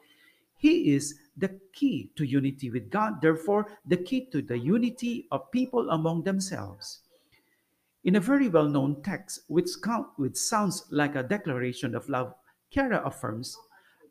He 0.57 0.93
is 0.93 1.15
the 1.35 1.59
key 1.73 2.11
to 2.15 2.23
unity 2.23 2.69
with 2.69 2.91
God, 2.91 3.21
therefore, 3.21 3.67
the 3.85 3.97
key 3.97 4.27
to 4.31 4.41
the 4.41 4.59
unity 4.59 5.27
of 5.31 5.51
people 5.51 5.89
among 5.89 6.23
themselves. 6.23 6.99
In 8.03 8.15
a 8.15 8.19
very 8.19 8.47
well 8.47 8.67
known 8.67 9.01
text, 9.01 9.41
which, 9.47 9.69
which 10.17 10.37
sounds 10.37 10.85
like 10.91 11.15
a 11.15 11.23
declaration 11.23 11.95
of 11.95 12.09
love, 12.09 12.33
Chiara 12.71 13.01
affirms, 13.05 13.57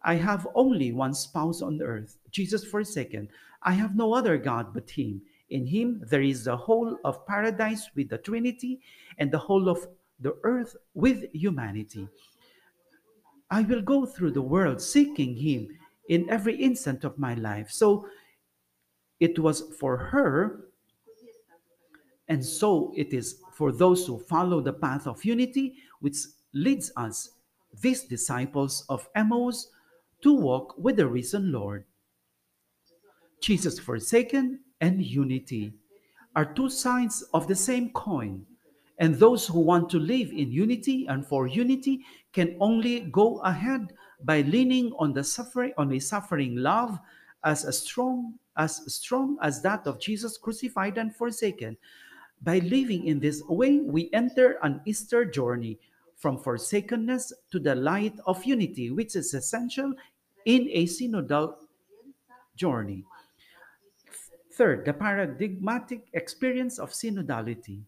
I 0.02 0.14
have 0.14 0.48
only 0.54 0.92
one 0.92 1.14
spouse 1.14 1.62
on 1.62 1.80
earth, 1.82 2.16
Jesus 2.30 2.64
forsaken. 2.64 3.28
I 3.62 3.72
have 3.72 3.94
no 3.94 4.14
other 4.14 4.38
God 4.38 4.72
but 4.72 4.90
Him. 4.90 5.22
In 5.50 5.66
Him 5.66 6.02
there 6.08 6.22
is 6.22 6.44
the 6.44 6.56
whole 6.56 6.96
of 7.04 7.26
paradise 7.26 7.90
with 7.94 8.08
the 8.08 8.18
Trinity 8.18 8.80
and 9.18 9.30
the 9.30 9.38
whole 9.38 9.68
of 9.68 9.86
the 10.20 10.36
earth 10.42 10.76
with 10.94 11.24
humanity. 11.32 12.08
I 13.50 13.62
will 13.62 13.82
go 13.82 14.06
through 14.06 14.30
the 14.30 14.42
world 14.42 14.80
seeking 14.80 15.36
Him 15.36 15.68
in 16.08 16.30
every 16.30 16.56
instant 16.56 17.04
of 17.04 17.18
my 17.18 17.34
life. 17.34 17.70
So 17.70 18.06
it 19.18 19.38
was 19.38 19.62
for 19.78 19.96
her, 19.96 20.66
and 22.28 22.44
so 22.44 22.92
it 22.96 23.12
is 23.12 23.40
for 23.52 23.72
those 23.72 24.06
who 24.06 24.18
follow 24.18 24.60
the 24.60 24.72
path 24.72 25.06
of 25.06 25.24
unity, 25.24 25.74
which 26.00 26.16
leads 26.54 26.90
us, 26.96 27.30
these 27.80 28.04
disciples 28.04 28.84
of 28.88 29.08
Emmaus, 29.14 29.68
to 30.22 30.34
walk 30.34 30.74
with 30.78 30.96
the 30.96 31.06
risen 31.06 31.52
Lord. 31.52 31.84
Jesus 33.40 33.78
forsaken 33.78 34.60
and 34.80 35.02
unity 35.02 35.72
are 36.36 36.44
two 36.44 36.68
sides 36.68 37.22
of 37.34 37.48
the 37.48 37.56
same 37.56 37.90
coin. 37.90 38.44
And 38.98 39.14
those 39.14 39.46
who 39.46 39.60
want 39.60 39.88
to 39.90 39.98
live 39.98 40.30
in 40.30 40.52
unity 40.52 41.06
and 41.06 41.26
for 41.26 41.46
unity 41.46 42.04
can 42.32 42.56
only 42.60 43.00
go 43.00 43.38
ahead 43.40 43.94
by 44.22 44.42
leaning 44.42 44.92
on 44.98 45.14
the 45.14 45.24
suffering 45.24 45.72
on 45.78 45.90
a 45.92 45.98
suffering 45.98 46.56
love 46.56 46.98
as 47.44 47.64
strong 47.78 48.34
as 48.58 48.76
strong 48.92 49.38
as 49.40 49.62
that 49.62 49.86
of 49.86 49.98
Jesus 49.98 50.36
crucified 50.36 50.98
and 50.98 51.16
forsaken. 51.16 51.78
By 52.42 52.58
living 52.58 53.06
in 53.06 53.20
this 53.20 53.42
way, 53.48 53.80
we 53.80 54.10
enter 54.12 54.58
an 54.62 54.82
Easter 54.84 55.24
journey 55.24 55.78
from 56.20 56.36
forsakenness 56.38 57.32
to 57.50 57.58
the 57.58 57.74
light 57.74 58.14
of 58.26 58.44
unity, 58.44 58.90
which 58.90 59.16
is 59.16 59.32
essential 59.32 59.92
in 60.44 60.68
a 60.70 60.84
synodal 60.84 61.54
journey. 62.54 63.02
Third, 64.52 64.84
the 64.84 64.92
paradigmatic 64.92 66.08
experience 66.12 66.78
of 66.78 66.90
synodality. 66.90 67.80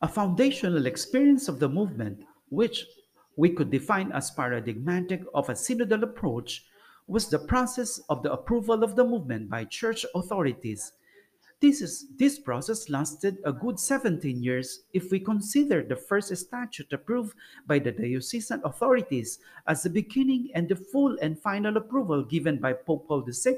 A 0.00 0.08
foundational 0.08 0.86
experience 0.86 1.48
of 1.48 1.60
the 1.60 1.68
movement, 1.68 2.24
which 2.48 2.86
we 3.36 3.50
could 3.50 3.70
define 3.70 4.10
as 4.12 4.30
paradigmatic 4.30 5.22
of 5.34 5.50
a 5.50 5.52
synodal 5.52 6.02
approach, 6.02 6.64
was 7.06 7.28
the 7.28 7.38
process 7.38 8.00
of 8.08 8.22
the 8.22 8.32
approval 8.32 8.82
of 8.82 8.96
the 8.96 9.04
movement 9.04 9.50
by 9.50 9.64
church 9.64 10.06
authorities 10.14 10.92
this, 11.62 11.80
is, 11.80 12.08
this 12.18 12.40
process 12.40 12.90
lasted 12.90 13.38
a 13.44 13.52
good 13.52 13.78
17 13.78 14.42
years 14.42 14.80
if 14.92 15.12
we 15.12 15.20
consider 15.20 15.84
the 15.84 15.94
first 15.94 16.36
statute 16.36 16.92
approved 16.92 17.36
by 17.68 17.78
the 17.78 17.92
diocesan 17.92 18.60
authorities 18.64 19.38
as 19.68 19.84
the 19.84 19.90
beginning 19.90 20.50
and 20.56 20.68
the 20.68 20.74
full 20.74 21.16
and 21.22 21.38
final 21.38 21.76
approval 21.76 22.24
given 22.24 22.58
by 22.58 22.72
Pope 22.72 23.06
Paul 23.06 23.24
VI 23.26 23.56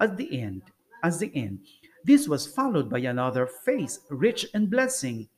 at 0.00 0.16
the 0.16 0.40
end. 0.40 0.62
As 1.04 1.20
the 1.20 1.30
end. 1.36 1.60
This 2.02 2.26
was 2.26 2.48
followed 2.48 2.90
by 2.90 2.98
another 2.98 3.46
phase, 3.46 4.00
rich 4.10 4.46
in 4.52 4.66
blessing, 4.66 5.28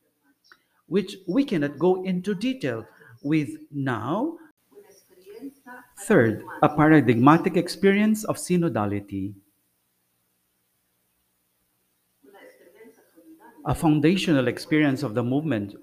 which 0.86 1.16
we 1.28 1.44
cannot 1.44 1.78
go 1.78 2.02
into 2.04 2.34
detail 2.34 2.86
with 3.22 3.50
now. 3.70 4.38
Third, 5.98 6.42
a 6.62 6.68
paradigmatic 6.68 7.56
experience 7.56 8.24
of 8.24 8.36
synodality. 8.36 9.34
A 13.68 13.74
foundational 13.74 14.46
experience 14.46 15.02
of 15.02 15.14
the 15.14 15.24
movement, 15.24 15.74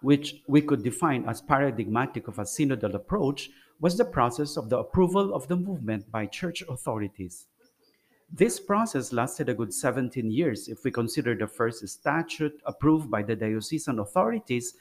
which 0.00 0.42
we 0.48 0.62
could 0.62 0.82
define 0.82 1.26
as 1.28 1.42
paradigmatic 1.42 2.26
of 2.26 2.38
a 2.38 2.44
synodal 2.44 2.94
approach, 2.94 3.50
was 3.80 3.98
the 3.98 4.04
process 4.06 4.56
of 4.56 4.70
the 4.70 4.78
approval 4.78 5.34
of 5.34 5.46
the 5.46 5.56
movement 5.56 6.10
by 6.10 6.24
church 6.24 6.64
authorities. 6.70 7.46
This 8.32 8.58
process 8.58 9.12
lasted 9.12 9.50
a 9.50 9.54
good 9.54 9.74
17 9.74 10.30
years 10.30 10.68
if 10.68 10.84
we 10.84 10.90
consider 10.90 11.34
the 11.34 11.46
first 11.46 11.86
statute 11.86 12.62
approved 12.64 13.10
by 13.10 13.22
the 13.22 13.36
diocesan 13.36 13.98
authorities 13.98 14.72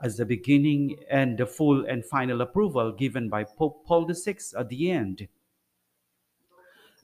as 0.00 0.16
the 0.16 0.24
beginning 0.24 0.96
and 1.10 1.36
the 1.38 1.46
full 1.46 1.86
and 1.86 2.04
final 2.04 2.40
approval 2.40 2.92
given 2.92 3.28
by 3.28 3.42
Pope 3.42 3.84
Paul 3.84 4.06
VI 4.06 4.36
at 4.56 4.68
the 4.68 4.92
end. 4.92 5.26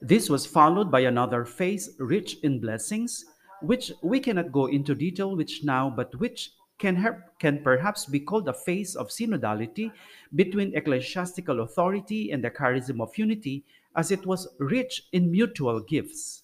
This 0.00 0.30
was 0.30 0.46
followed 0.46 0.92
by 0.92 1.00
another 1.00 1.44
phase 1.44 1.90
rich 1.98 2.38
in 2.44 2.60
blessings 2.60 3.24
which 3.62 3.92
we 4.02 4.20
cannot 4.20 4.52
go 4.52 4.66
into 4.66 4.94
detail 4.94 5.36
which 5.36 5.64
now, 5.64 5.90
but 5.90 6.14
which 6.20 6.52
can, 6.78 6.96
help, 6.96 7.16
can 7.38 7.62
perhaps 7.62 8.06
be 8.06 8.20
called 8.20 8.48
a 8.48 8.52
phase 8.52 8.96
of 8.96 9.08
synodality 9.08 9.90
between 10.34 10.76
ecclesiastical 10.76 11.60
authority 11.60 12.30
and 12.30 12.44
the 12.44 12.50
charism 12.50 13.00
of 13.00 13.16
unity, 13.16 13.64
as 13.94 14.10
it 14.10 14.26
was 14.26 14.48
rich 14.58 15.04
in 15.12 15.30
mutual 15.30 15.80
gifts. 15.80 16.42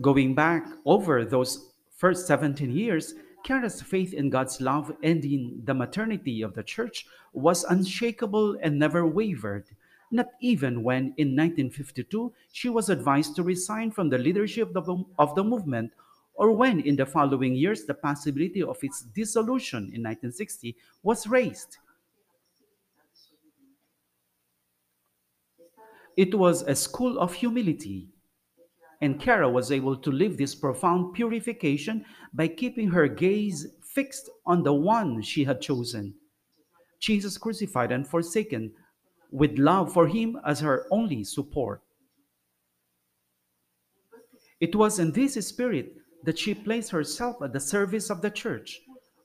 Going 0.00 0.34
back 0.34 0.66
over 0.84 1.24
those 1.24 1.72
first 1.96 2.26
17 2.26 2.70
years, 2.70 3.14
Chiara's 3.46 3.80
faith 3.80 4.12
in 4.12 4.28
God's 4.28 4.60
love 4.60 4.92
and 5.02 5.24
in 5.24 5.62
the 5.64 5.72
maternity 5.72 6.42
of 6.42 6.54
the 6.54 6.62
church 6.62 7.06
was 7.32 7.64
unshakable 7.64 8.58
and 8.60 8.78
never 8.78 9.06
wavered 9.06 9.64
not 10.10 10.28
even 10.40 10.82
when 10.82 11.14
in 11.16 11.34
1952 11.36 12.32
she 12.52 12.68
was 12.68 12.88
advised 12.88 13.36
to 13.36 13.42
resign 13.42 13.90
from 13.90 14.08
the 14.08 14.18
leadership 14.18 14.74
of 14.74 14.86
the, 14.86 15.04
of 15.18 15.34
the 15.34 15.44
movement 15.44 15.92
or 16.34 16.52
when 16.52 16.80
in 16.80 16.96
the 16.96 17.06
following 17.06 17.54
years 17.54 17.84
the 17.84 17.94
possibility 17.94 18.62
of 18.62 18.78
its 18.82 19.02
dissolution 19.02 19.84
in 19.84 20.02
1960 20.02 20.76
was 21.02 21.26
raised. 21.26 21.78
It 26.16 26.34
was 26.34 26.62
a 26.62 26.74
school 26.74 27.18
of 27.18 27.34
humility, 27.34 28.08
and 29.00 29.20
Chiara 29.20 29.48
was 29.50 29.70
able 29.70 29.96
to 29.96 30.10
live 30.10 30.36
this 30.38 30.54
profound 30.54 31.14
purification 31.14 32.04
by 32.32 32.48
keeping 32.48 32.88
her 32.90 33.08
gaze 33.08 33.66
fixed 33.82 34.30
on 34.46 34.62
the 34.62 34.72
one 34.72 35.22
she 35.22 35.44
had 35.44 35.60
chosen 35.60 36.14
Jesus 37.00 37.38
crucified 37.38 37.92
and 37.92 38.06
forsaken, 38.06 38.74
with 39.30 39.58
love 39.58 39.92
for 39.92 40.06
him 40.06 40.38
as 40.44 40.60
her 40.60 40.86
only 40.90 41.24
support. 41.24 41.82
It 44.60 44.74
was 44.74 44.98
in 44.98 45.12
this 45.12 45.34
spirit 45.46 45.96
that 46.24 46.38
she 46.38 46.54
placed 46.54 46.90
herself 46.90 47.42
at 47.42 47.52
the 47.52 47.60
service 47.60 48.10
of 48.10 48.22
the 48.22 48.30
church, 48.30 48.80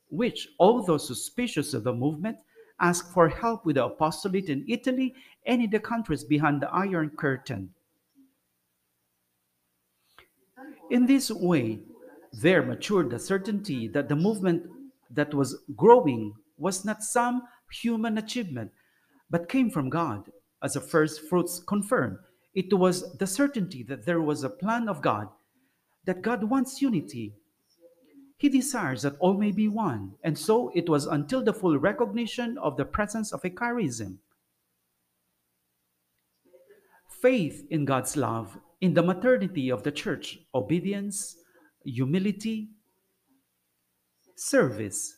which, 0.09 0.49
although 0.59 0.97
suspicious 0.97 1.73
of 1.73 1.83
the 1.83 1.93
movement, 1.93 2.37
asked 2.79 3.13
for 3.13 3.29
help 3.29 3.65
with 3.65 3.75
the 3.75 3.85
apostolate 3.85 4.49
in 4.49 4.65
Italy 4.67 5.13
and 5.45 5.61
in 5.61 5.69
the 5.69 5.79
countries 5.79 6.23
behind 6.23 6.61
the 6.61 6.69
Iron 6.71 7.11
Curtain. 7.11 7.69
In 10.89 11.05
this 11.05 11.31
way, 11.31 11.79
there 12.33 12.63
matured 12.63 13.09
the 13.09 13.19
certainty 13.19 13.87
that 13.89 14.09
the 14.09 14.15
movement 14.15 14.63
that 15.09 15.33
was 15.33 15.57
growing 15.75 16.33
was 16.57 16.83
not 16.83 17.03
some 17.03 17.43
human 17.71 18.17
achievement, 18.17 18.71
but 19.31 19.49
came 19.49 19.71
from 19.71 19.89
God, 19.89 20.29
as 20.61 20.73
the 20.73 20.81
first 20.81 21.21
fruits 21.27 21.63
confirm. 21.65 22.19
It 22.53 22.71
was 22.73 23.17
the 23.17 23.25
certainty 23.25 23.81
that 23.83 24.05
there 24.05 24.21
was 24.21 24.43
a 24.43 24.49
plan 24.49 24.89
of 24.89 25.01
God, 25.01 25.29
that 26.05 26.21
God 26.21 26.43
wants 26.43 26.81
unity. 26.81 27.33
He 28.37 28.49
desires 28.49 29.03
that 29.03 29.15
all 29.19 29.35
may 29.35 29.51
be 29.51 29.69
one, 29.69 30.15
and 30.23 30.37
so 30.37 30.71
it 30.75 30.89
was 30.89 31.05
until 31.05 31.41
the 31.43 31.53
full 31.53 31.77
recognition 31.79 32.57
of 32.57 32.75
the 32.75 32.85
presence 32.85 33.31
of 33.31 33.45
a 33.45 33.49
charism. 33.49 34.17
Faith 37.07 37.65
in 37.69 37.85
God's 37.85 38.17
love, 38.17 38.57
in 38.81 38.95
the 38.95 39.03
maternity 39.03 39.69
of 39.69 39.83
the 39.83 39.91
church, 39.91 40.39
obedience, 40.53 41.37
humility, 41.85 42.69
service, 44.35 45.15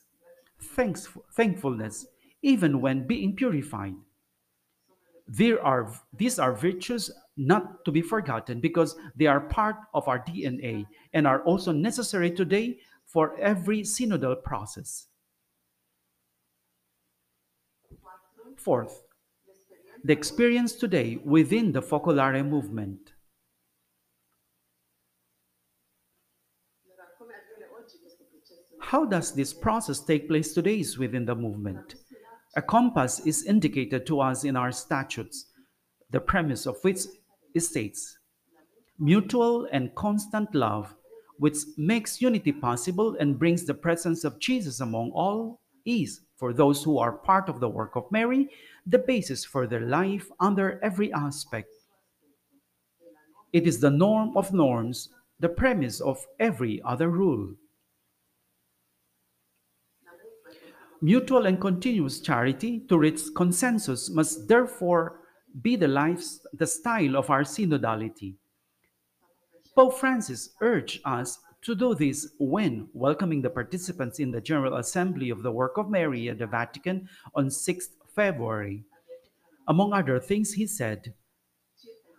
thanks, 0.61 1.07
thankfulness, 1.33 2.05
even 2.43 2.81
when 2.81 3.07
being 3.07 3.35
purified. 3.35 3.95
There 5.27 5.63
are, 5.63 5.91
these 6.15 6.37
are 6.37 6.53
virtues 6.53 7.09
not 7.37 7.83
to 7.85 7.91
be 7.91 8.01
forgotten 8.01 8.59
because 8.59 8.95
they 9.15 9.25
are 9.25 9.39
part 9.39 9.77
of 9.93 10.07
our 10.07 10.19
DNA 10.19 10.85
and 11.13 11.25
are 11.25 11.41
also 11.43 11.71
necessary 11.71 12.29
today 12.29 12.77
for 13.05 13.35
every 13.39 13.81
synodal 13.81 14.43
process. 14.43 15.07
Fourth, 18.57 19.03
the 20.03 20.13
experience 20.13 20.73
today 20.73 21.19
within 21.23 21.71
the 21.71 21.81
Focolare 21.81 22.47
movement. 22.47 23.13
How 28.79 29.05
does 29.05 29.33
this 29.33 29.53
process 29.53 29.99
take 29.99 30.27
place 30.27 30.53
today 30.53 30.83
within 30.99 31.25
the 31.25 31.35
movement? 31.35 31.95
A 32.55 32.61
compass 32.61 33.19
is 33.25 33.45
indicated 33.45 34.05
to 34.05 34.19
us 34.19 34.43
in 34.43 34.55
our 34.55 34.71
statutes, 34.71 35.47
the 36.11 36.19
premise 36.19 36.67
of 36.67 36.77
which 36.83 36.99
states 37.57 38.17
mutual 38.99 39.67
and 39.71 39.93
constant 39.95 40.53
love, 40.53 40.93
which 41.39 41.57
makes 41.77 42.21
unity 42.21 42.51
possible 42.51 43.17
and 43.19 43.39
brings 43.39 43.65
the 43.65 43.73
presence 43.73 44.23
of 44.23 44.39
Jesus 44.39 44.79
among 44.81 45.11
all, 45.11 45.61
is, 45.85 46.21
for 46.37 46.53
those 46.53 46.83
who 46.83 46.99
are 46.99 47.11
part 47.11 47.49
of 47.49 47.59
the 47.59 47.69
work 47.69 47.95
of 47.95 48.11
Mary, 48.11 48.47
the 48.85 48.99
basis 48.99 49.43
for 49.43 49.65
their 49.65 49.81
life 49.81 50.29
under 50.39 50.79
every 50.83 51.11
aspect. 51.11 51.69
It 53.51 53.67
is 53.67 53.79
the 53.79 53.89
norm 53.89 54.37
of 54.37 54.53
norms, 54.53 55.09
the 55.39 55.49
premise 55.49 55.99
of 56.01 56.25
every 56.39 56.81
other 56.83 57.09
rule. 57.09 57.55
Mutual 61.03 61.47
and 61.47 61.59
continuous 61.59 62.21
charity 62.21 62.79
to 62.87 62.97
reach 62.97 63.23
consensus 63.35 64.09
must 64.09 64.47
therefore 64.47 65.19
be 65.61 65.75
the 65.75 65.85
life, 65.85 66.23
the 66.53 66.65
style 66.65 67.17
of 67.17 67.29
our 67.29 67.43
synodality. 67.43 68.35
Pope 69.75 69.95
Francis 69.95 70.51
urged 70.61 71.01
us 71.03 71.39
to 71.61 71.75
do 71.75 71.93
this 71.93 72.29
when 72.39 72.87
welcoming 72.93 73.41
the 73.41 73.49
participants 73.49 74.19
in 74.19 74.31
the 74.31 74.39
General 74.39 74.77
Assembly 74.77 75.29
of 75.29 75.43
the 75.43 75.51
Work 75.51 75.77
of 75.77 75.89
Mary 75.89 76.29
at 76.29 76.39
the 76.39 76.47
Vatican 76.47 77.09
on 77.35 77.47
6th 77.47 77.97
February. 78.15 78.85
Among 79.67 79.91
other 79.91 80.21
things, 80.21 80.53
he 80.53 80.65
said, 80.65 81.13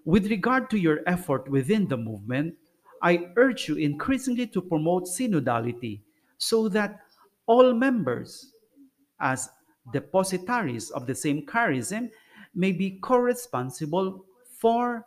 With 0.05 0.27
regard 0.27 0.69
to 0.69 0.77
your 0.77 1.01
effort 1.07 1.49
within 1.49 1.89
the 1.89 1.97
movement, 1.97 2.57
I 3.01 3.31
urge 3.37 3.67
you 3.67 3.77
increasingly 3.77 4.47
to 4.49 4.61
promote 4.61 5.05
synodality 5.05 6.03
so 6.37 6.69
that 6.69 7.01
all 7.47 7.73
members 7.73 8.51
as 9.25 9.49
depositaries 9.93 10.91
of 10.91 11.07
the 11.07 11.15
same 11.15 11.45
charism 11.47 12.11
may 12.55 12.71
be 12.71 12.99
co-responsible 13.03 14.25
for 14.61 15.07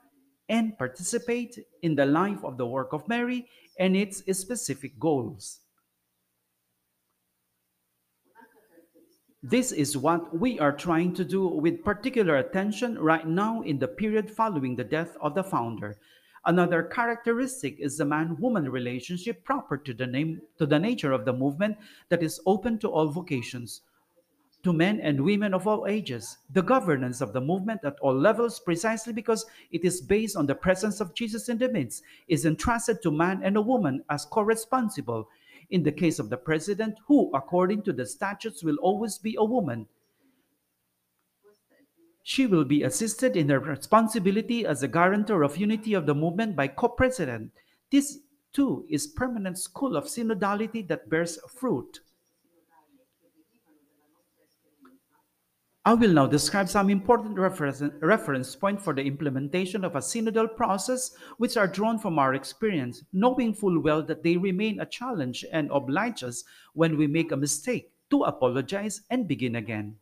and 0.50 0.78
participate 0.78 1.60
in 1.84 1.96
the 1.96 2.06
life 2.06 2.44
of 2.44 2.58
the 2.58 2.66
work 2.66 2.94
of 2.94 3.08
Mary 3.08 3.48
and 3.80 3.96
its 3.96 4.24
specific 4.38 5.00
goals. 5.00 5.60
This 9.44 9.72
is 9.72 9.96
what 9.96 10.38
we 10.38 10.60
are 10.60 10.72
trying 10.72 11.14
to 11.14 11.24
do 11.24 11.48
with 11.48 11.84
particular 11.84 12.38
attention 12.38 12.98
right 12.98 13.28
now 13.28 13.62
in 13.62 13.78
the 13.78 13.88
period 13.88 14.32
following 14.32 14.76
the 14.76 14.84
death 14.84 15.16
of 15.22 15.36
the 15.36 15.44
founder. 15.44 15.98
Another 16.46 16.82
characteristic 16.82 17.78
is 17.80 17.98
the 17.98 18.06
man-woman 18.06 18.70
relationship 18.70 19.44
proper 19.44 19.78
to 19.78 19.94
the 19.94 20.08
name 20.08 20.42
to 20.58 20.66
the 20.66 20.80
nature 20.80 21.12
of 21.12 21.26
the 21.26 21.34
movement 21.34 21.78
that 22.10 22.24
is 22.24 22.42
open 22.46 22.80
to 22.80 22.90
all 22.90 23.08
vocations, 23.10 23.82
to 24.64 24.74
men 24.74 25.00
and 25.00 25.24
women 25.24 25.54
of 25.54 25.68
all 25.68 25.88
ages, 25.88 26.38
the 26.52 26.62
governance 26.62 27.22
of 27.22 27.34
the 27.34 27.42
movement 27.42 27.82
at 27.84 28.00
all 28.02 28.16
levels, 28.16 28.60
precisely 28.60 29.14
because 29.14 29.46
it 29.72 29.86
is 29.86 30.02
based 30.02 30.36
on 30.36 30.46
the 30.46 30.56
presence 30.56 31.00
of 31.00 31.14
Jesus 31.14 31.50
in 31.50 31.58
the 31.58 31.70
midst, 31.70 32.04
is 32.28 32.46
entrusted 32.46 33.02
to 33.02 33.12
man 33.12 33.42
and 33.44 33.56
a 33.56 33.62
woman 33.62 34.04
as 34.10 34.26
co 34.26 34.42
responsible. 34.42 35.30
In 35.70 35.84
the 35.84 35.92
case 35.92 36.20
of 36.20 36.30
the 36.30 36.38
president, 36.38 36.96
who, 37.08 37.30
according 37.34 37.84
to 37.84 37.94
the 37.94 38.06
statutes, 38.06 38.64
will 38.64 38.78
always 38.78 39.18
be 39.18 39.36
a 39.38 39.44
woman, 39.44 39.88
she 42.28 42.46
will 42.46 42.66
be 42.66 42.84
assisted 42.84 43.38
in 43.38 43.48
her 43.48 43.60
responsibility 43.62 44.66
as 44.66 44.84
a 44.84 44.88
guarantor 44.90 45.44
of 45.44 45.56
unity 45.56 45.94
of 45.94 46.06
the 46.06 46.14
movement 46.14 46.58
by 46.58 46.68
co 46.68 46.90
president. 46.90 47.54
This, 47.90 48.20
too, 48.52 48.86
is 48.90 49.08
permanent 49.08 49.58
school 49.58 49.96
of 49.96 50.08
synodality 50.08 50.86
that 50.90 51.10
bears 51.10 51.40
fruit. 51.48 52.02
I 55.88 55.94
will 55.94 56.12
now 56.12 56.28
describe 56.28 56.68
some 56.68 56.90
important 56.90 57.40
reference, 57.40 57.82
reference 58.02 58.58
points 58.58 58.84
for 58.84 58.94
the 58.94 59.04
implementation 59.06 59.86
of 59.86 59.96
a 59.96 60.00
synodal 60.00 60.54
process 60.54 61.16
which 61.38 61.56
are 61.56 61.66
drawn 61.66 61.98
from 61.98 62.20
our 62.20 62.34
experience, 62.34 63.04
knowing 63.14 63.54
full 63.54 63.80
well 63.80 64.04
that 64.04 64.22
they 64.22 64.36
remain 64.36 64.82
a 64.82 64.86
challenge 64.86 65.46
and 65.50 65.72
oblige 65.72 66.24
us 66.24 66.44
when 66.74 66.98
we 66.98 67.08
make 67.08 67.32
a 67.32 67.38
mistake 67.38 67.90
to 68.10 68.24
apologize 68.24 69.04
and 69.10 69.30
begin 69.30 69.56
again. 69.56 69.96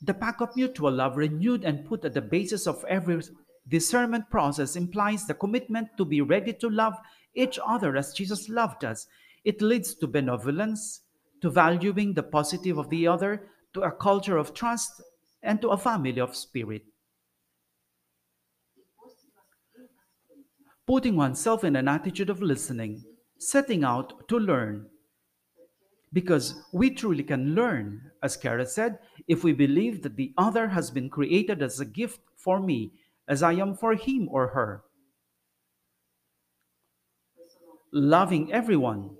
The 0.00 0.14
pact 0.14 0.40
of 0.40 0.56
mutual 0.56 0.92
love 0.92 1.18
renewed 1.18 1.64
and 1.64 1.84
put 1.84 2.02
at 2.06 2.14
the 2.14 2.22
basis 2.22 2.66
of 2.66 2.82
every 2.88 3.20
discernment 3.68 4.30
process 4.30 4.76
implies 4.76 5.26
the 5.26 5.34
commitment 5.34 5.88
to 5.98 6.06
be 6.06 6.22
ready 6.22 6.54
to 6.54 6.70
love 6.70 6.94
each 7.34 7.58
other 7.66 7.94
as 7.98 8.14
Jesus 8.14 8.48
loved 8.48 8.82
us. 8.82 9.06
It 9.44 9.60
leads 9.60 9.94
to 9.96 10.06
benevolence, 10.06 11.02
to 11.42 11.50
valuing 11.50 12.14
the 12.14 12.22
positive 12.22 12.78
of 12.78 12.88
the 12.88 13.06
other, 13.06 13.46
to 13.74 13.82
a 13.82 13.92
culture 13.92 14.36
of 14.36 14.54
trust, 14.54 15.02
and 15.42 15.60
to 15.60 15.68
a 15.68 15.78
family 15.78 16.20
of 16.20 16.36
spirit. 16.36 16.82
Putting 20.86 21.16
oneself 21.16 21.64
in 21.64 21.76
an 21.76 21.88
attitude 21.88 22.30
of 22.30 22.42
listening, 22.42 23.02
setting 23.38 23.84
out 23.84 24.28
to 24.28 24.38
learn. 24.38 24.86
Because 26.12 26.60
we 26.72 26.90
truly 26.90 27.22
can 27.22 27.54
learn, 27.54 28.10
as 28.22 28.36
Chiara 28.36 28.66
said, 28.66 28.98
if 29.28 29.44
we 29.44 29.52
believe 29.52 30.02
that 30.02 30.16
the 30.16 30.32
other 30.36 30.68
has 30.68 30.90
been 30.90 31.08
created 31.08 31.62
as 31.62 31.78
a 31.78 31.84
gift 31.84 32.20
for 32.36 32.60
me, 32.60 32.92
as 33.28 33.42
I 33.42 33.52
am 33.52 33.76
for 33.76 33.94
him 33.94 34.28
or 34.30 34.48
her. 34.48 34.82
Loving 37.92 38.52
everyone, 38.52 39.10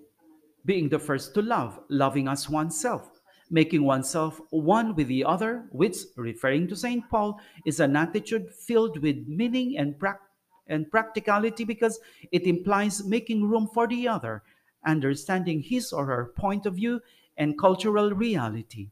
being 0.64 0.88
the 0.88 0.98
first 0.98 1.34
to 1.34 1.42
love, 1.42 1.78
loving 1.88 2.26
as 2.26 2.50
oneself, 2.50 3.09
making 3.50 3.84
oneself 3.84 4.40
one 4.50 4.94
with 4.94 5.08
the 5.08 5.24
other, 5.24 5.66
which, 5.72 5.96
referring 6.16 6.68
to 6.68 6.76
St. 6.76 7.08
Paul, 7.10 7.40
is 7.66 7.80
an 7.80 7.96
attitude 7.96 8.50
filled 8.50 9.02
with 9.02 9.26
meaning 9.26 9.76
and, 9.76 9.98
pra- 9.98 10.20
and 10.68 10.90
practicality 10.90 11.64
because 11.64 11.98
it 12.30 12.44
implies 12.44 13.04
making 13.04 13.44
room 13.44 13.68
for 13.74 13.88
the 13.88 14.06
other, 14.06 14.42
understanding 14.86 15.60
his 15.60 15.92
or 15.92 16.06
her 16.06 16.32
point 16.36 16.64
of 16.64 16.76
view 16.76 17.00
and 17.36 17.58
cultural 17.58 18.12
reality. 18.12 18.88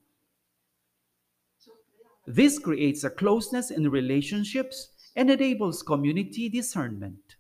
This 2.27 2.59
creates 2.59 3.05
a 3.05 3.11
closeness 3.11 3.71
in 3.71 3.89
relationships 3.89 4.91
and 5.17 5.31
enables 5.31 5.83
community 5.83 6.49
discernment. 6.49 7.37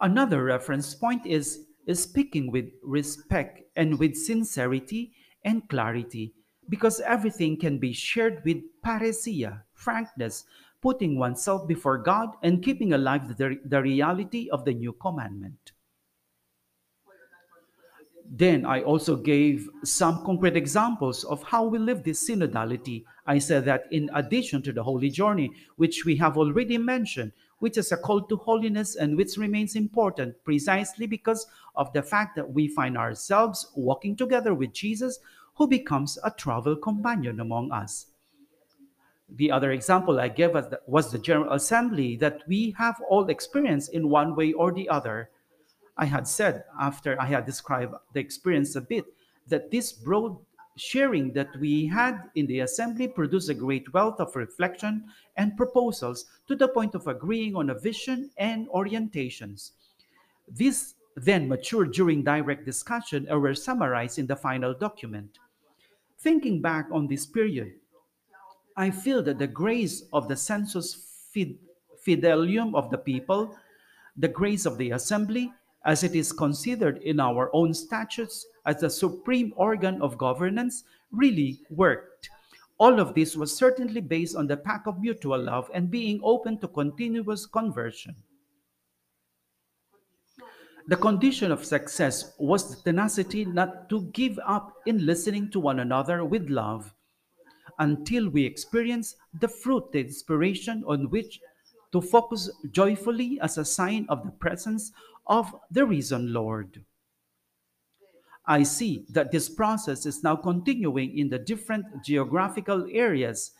Another 0.00 0.44
reference 0.44 0.94
point 0.94 1.26
is 1.26 1.60
is 1.60 1.67
speaking 1.94 2.50
with 2.50 2.70
respect 2.82 3.62
and 3.76 3.98
with 3.98 4.16
sincerity 4.16 5.12
and 5.44 5.68
clarity 5.68 6.34
because 6.68 7.00
everything 7.00 7.58
can 7.58 7.78
be 7.78 7.92
shared 7.92 8.42
with 8.44 8.58
parrhesia, 8.84 9.62
frankness, 9.74 10.44
putting 10.80 11.18
oneself 11.18 11.66
before 11.66 11.98
God 11.98 12.30
and 12.42 12.62
keeping 12.62 12.92
alive 12.92 13.36
the, 13.36 13.58
the 13.64 13.82
reality 13.82 14.48
of 14.50 14.64
the 14.64 14.74
new 14.74 14.92
commandment. 14.92 15.72
Then 18.30 18.66
I 18.66 18.82
also 18.82 19.16
gave 19.16 19.68
some 19.84 20.22
concrete 20.24 20.56
examples 20.56 21.24
of 21.24 21.42
how 21.42 21.64
we 21.64 21.78
live 21.78 22.04
this 22.04 22.28
synodality. 22.28 23.04
I 23.26 23.38
said 23.38 23.64
that 23.64 23.84
in 23.90 24.10
addition 24.12 24.60
to 24.62 24.72
the 24.72 24.82
holy 24.82 25.08
journey, 25.08 25.50
which 25.76 26.04
we 26.04 26.16
have 26.16 26.36
already 26.36 26.76
mentioned, 26.76 27.32
which 27.58 27.76
is 27.76 27.92
a 27.92 27.96
call 27.96 28.22
to 28.22 28.36
holiness 28.36 28.96
and 28.96 29.16
which 29.16 29.36
remains 29.36 29.74
important 29.74 30.34
precisely 30.44 31.06
because 31.06 31.46
of 31.74 31.92
the 31.92 32.02
fact 32.02 32.36
that 32.36 32.52
we 32.52 32.68
find 32.68 32.96
ourselves 32.96 33.72
walking 33.74 34.16
together 34.16 34.54
with 34.54 34.72
Jesus, 34.72 35.18
who 35.54 35.66
becomes 35.66 36.18
a 36.22 36.30
travel 36.30 36.76
companion 36.76 37.40
among 37.40 37.72
us. 37.72 38.06
The 39.28 39.50
other 39.50 39.72
example 39.72 40.20
I 40.20 40.28
gave 40.28 40.56
was 40.86 41.10
the 41.10 41.18
General 41.18 41.52
Assembly 41.52 42.16
that 42.16 42.42
we 42.46 42.74
have 42.78 43.00
all 43.10 43.28
experienced 43.28 43.92
in 43.92 44.08
one 44.08 44.34
way 44.34 44.52
or 44.52 44.72
the 44.72 44.88
other. 44.88 45.30
I 45.96 46.06
had 46.06 46.26
said, 46.26 46.64
after 46.80 47.20
I 47.20 47.26
had 47.26 47.44
described 47.44 47.94
the 48.14 48.20
experience 48.20 48.74
a 48.76 48.80
bit, 48.80 49.04
that 49.48 49.70
this 49.70 49.92
broad 49.92 50.38
sharing 50.80 51.32
that 51.32 51.48
we 51.60 51.86
had 51.86 52.30
in 52.34 52.46
the 52.46 52.60
assembly 52.60 53.08
produced 53.08 53.50
a 53.50 53.54
great 53.54 53.92
wealth 53.92 54.20
of 54.20 54.34
reflection 54.36 55.04
and 55.36 55.56
proposals 55.56 56.26
to 56.46 56.56
the 56.56 56.68
point 56.68 56.94
of 56.94 57.06
agreeing 57.06 57.56
on 57.56 57.70
a 57.70 57.78
vision 57.78 58.30
and 58.38 58.68
orientations. 58.68 59.72
These 60.48 60.94
then 61.16 61.48
matured 61.48 61.92
during 61.92 62.22
direct 62.22 62.64
discussion 62.64 63.26
and 63.28 63.42
were 63.42 63.54
summarized 63.54 64.18
in 64.18 64.26
the 64.26 64.36
final 64.36 64.72
document. 64.72 65.38
Thinking 66.18 66.60
back 66.62 66.86
on 66.92 67.06
this 67.06 67.26
period, 67.26 67.72
I 68.76 68.90
feel 68.90 69.22
that 69.24 69.38
the 69.38 69.46
grace 69.46 70.04
of 70.12 70.28
the 70.28 70.36
sensus 70.36 71.04
fidelium 72.06 72.74
of 72.74 72.90
the 72.90 72.98
people, 72.98 73.56
the 74.16 74.28
grace 74.28 74.66
of 74.66 74.78
the 74.78 74.92
assembly, 74.92 75.52
as 75.88 76.04
it 76.04 76.14
is 76.14 76.32
considered 76.32 76.98
in 76.98 77.18
our 77.18 77.48
own 77.54 77.72
statutes 77.72 78.46
as 78.66 78.76
the 78.76 78.90
supreme 78.90 79.54
organ 79.56 80.00
of 80.02 80.18
governance, 80.18 80.84
really 81.10 81.60
worked. 81.70 82.28
All 82.76 83.00
of 83.00 83.14
this 83.14 83.34
was 83.34 83.56
certainly 83.56 84.02
based 84.02 84.36
on 84.36 84.46
the 84.46 84.58
pact 84.58 84.86
of 84.86 85.00
mutual 85.00 85.42
love 85.42 85.70
and 85.72 85.90
being 85.90 86.20
open 86.22 86.58
to 86.58 86.68
continuous 86.68 87.46
conversion. 87.46 88.14
The 90.88 90.96
condition 90.98 91.50
of 91.50 91.64
success 91.64 92.34
was 92.38 92.68
the 92.68 92.82
tenacity 92.82 93.46
not 93.46 93.88
to 93.88 94.02
give 94.12 94.38
up 94.46 94.74
in 94.84 95.06
listening 95.06 95.50
to 95.52 95.60
one 95.60 95.80
another 95.80 96.22
with 96.22 96.50
love 96.50 96.94
until 97.78 98.28
we 98.28 98.44
experience 98.44 99.16
the 99.40 99.48
fruit, 99.48 99.90
the 99.92 100.00
inspiration 100.00 100.84
on 100.86 101.08
which 101.08 101.40
to 101.92 102.00
focus 102.00 102.50
joyfully 102.70 103.38
as 103.40 103.58
a 103.58 103.64
sign 103.64 104.06
of 104.08 104.24
the 104.24 104.30
presence 104.32 104.92
of 105.26 105.54
the 105.70 105.84
risen 105.86 106.32
Lord. 106.32 106.84
I 108.46 108.62
see 108.62 109.04
that 109.10 109.30
this 109.30 109.48
process 109.48 110.06
is 110.06 110.22
now 110.22 110.36
continuing 110.36 111.18
in 111.18 111.28
the 111.28 111.38
different 111.38 111.84
geographical 112.02 112.86
areas 112.90 113.52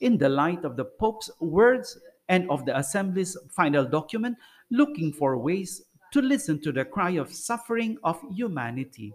in 0.00 0.18
the 0.18 0.28
light 0.28 0.64
of 0.64 0.76
the 0.76 0.84
Pope's 0.84 1.30
words 1.40 1.98
and 2.28 2.48
of 2.50 2.66
the 2.66 2.76
Assembly's 2.76 3.36
final 3.50 3.86
document, 3.86 4.36
looking 4.70 5.12
for 5.12 5.38
ways 5.38 5.82
to 6.12 6.20
listen 6.20 6.60
to 6.60 6.72
the 6.72 6.84
cry 6.84 7.12
of 7.12 7.32
suffering 7.32 7.96
of 8.04 8.20
humanity. 8.30 9.14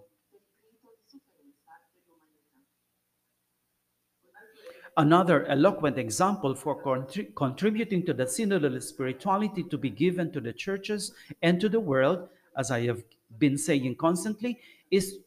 Another 4.99 5.45
eloquent 5.45 5.97
example 5.97 6.53
for 6.53 6.83
contri- 6.83 7.33
contributing 7.33 8.05
to 8.05 8.13
the 8.13 8.25
synodal 8.25 8.83
spirituality 8.83 9.63
to 9.63 9.77
be 9.77 9.89
given 9.89 10.29
to 10.33 10.41
the 10.41 10.51
churches 10.51 11.13
and 11.41 11.57
to 11.61 11.69
the 11.69 11.79
world, 11.79 12.27
as 12.57 12.69
I 12.69 12.81
have 12.81 13.01
been 13.37 13.57
saying 13.57 13.95
constantly, 13.95 14.59
is, 14.91 15.19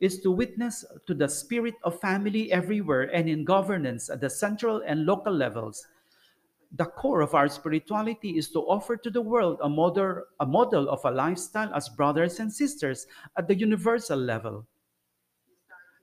is 0.00 0.20
to 0.20 0.30
witness 0.30 0.84
to 1.08 1.12
the 1.12 1.28
spirit 1.28 1.74
of 1.82 1.98
family 1.98 2.52
everywhere 2.52 3.10
and 3.12 3.28
in 3.28 3.44
governance 3.44 4.10
at 4.10 4.20
the 4.20 4.30
central 4.30 4.80
and 4.86 5.06
local 5.06 5.34
levels. 5.34 5.88
The 6.76 6.84
core 6.84 7.20
of 7.20 7.34
our 7.34 7.48
spirituality 7.48 8.38
is 8.38 8.48
to 8.50 8.60
offer 8.60 8.96
to 8.96 9.10
the 9.10 9.22
world 9.22 9.58
a 9.60 9.68
model, 9.68 10.22
a 10.38 10.46
model 10.46 10.88
of 10.88 11.04
a 11.04 11.10
lifestyle 11.10 11.74
as 11.74 11.88
brothers 11.88 12.38
and 12.38 12.52
sisters 12.52 13.08
at 13.36 13.48
the 13.48 13.56
universal 13.56 14.20
level. 14.20 14.68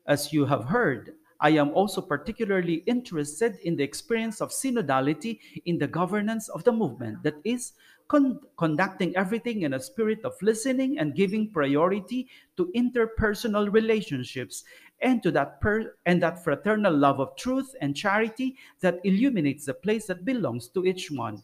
As 0.06 0.34
you 0.34 0.44
have 0.44 0.66
heard, 0.66 1.16
I 1.42 1.50
am 1.52 1.72
also 1.72 2.02
particularly 2.02 2.84
interested 2.86 3.58
in 3.64 3.76
the 3.76 3.84
experience 3.84 4.42
of 4.42 4.52
synodality 4.52 5.40
in 5.66 5.80
the 5.80 5.88
governance 5.88 6.50
of 6.50 6.64
the 6.64 6.72
movement, 6.72 7.24
that 7.24 7.36
is, 7.44 7.74
con- 8.08 8.40
conducting 8.58 9.16
everything 9.16 9.64
in 9.64 9.74
a 9.74 9.80
spirit 9.80 10.24
of 10.24 10.34
listening 10.44 11.00
and 11.00 11.16
giving 11.16 11.50
priority 11.50 12.28
to 12.58 12.72
interpersonal 12.76 13.74
relationships 13.74 14.64
and 15.02 15.24
to 15.24 15.32
that 15.32 15.60
per- 15.62 15.96
and 16.06 16.22
that 16.22 16.44
fraternal 16.44 16.96
love 16.96 17.20
of 17.20 17.36
truth 17.38 17.74
and 17.82 17.96
charity 17.96 18.56
that 18.82 19.00
illuminates 19.04 19.66
the 19.66 19.74
place 19.74 20.06
that 20.06 20.24
belongs 20.24 20.68
to 20.68 20.86
each 20.86 21.10
one. 21.10 21.42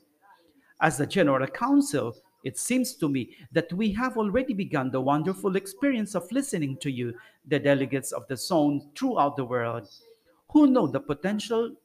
As 0.79 0.97
the 0.97 1.07
General 1.07 1.47
Council, 1.47 2.15
it 2.47 2.57
seems 2.57 2.95
to 2.95 3.09
me 3.09 3.35
that 3.51 3.73
we 3.73 3.91
have 3.91 4.17
already 4.17 4.53
begun 4.53 4.89
the 4.89 5.01
wonderful 5.01 5.57
experience 5.57 6.15
of 6.15 6.31
listening 6.31 6.77
to 6.77 6.89
you, 6.89 7.13
the 7.45 7.59
delegates 7.59 8.13
of 8.13 8.25
the 8.29 8.37
zone 8.37 8.89
throughout 8.95 9.35
the 9.35 9.43
world, 9.43 9.89
who 10.51 10.67
know 10.67 10.87
the 10.87 10.99
potential, 11.01 11.75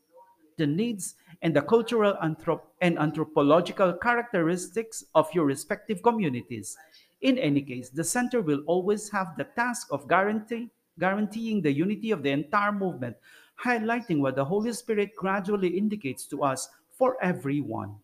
the 0.58 0.66
needs, 0.66 1.16
and 1.42 1.56
the 1.56 1.62
cultural 1.62 2.14
anthrop- 2.22 2.70
and 2.80 2.96
anthropological 2.96 3.92
characteristics 3.94 5.04
of 5.16 5.32
your 5.34 5.46
respective 5.46 6.00
communities. 6.02 6.76
In 7.22 7.38
any 7.38 7.62
case, 7.62 7.90
the 7.90 8.04
center 8.04 8.40
will 8.40 8.62
always 8.66 9.10
have 9.10 9.36
the 9.36 9.50
task 9.58 9.88
of 9.90 10.06
guarantee, 10.08 10.70
guaranteeing 11.00 11.62
the 11.62 11.72
unity 11.72 12.12
of 12.12 12.22
the 12.22 12.30
entire 12.30 12.70
movement, 12.70 13.16
highlighting 13.64 14.20
what 14.20 14.36
the 14.36 14.44
Holy 14.44 14.72
Spirit 14.72 15.16
gradually 15.16 15.76
indicates 15.76 16.24
to 16.26 16.44
us 16.44 16.68
for 16.90 17.16
everyone. 17.20 17.96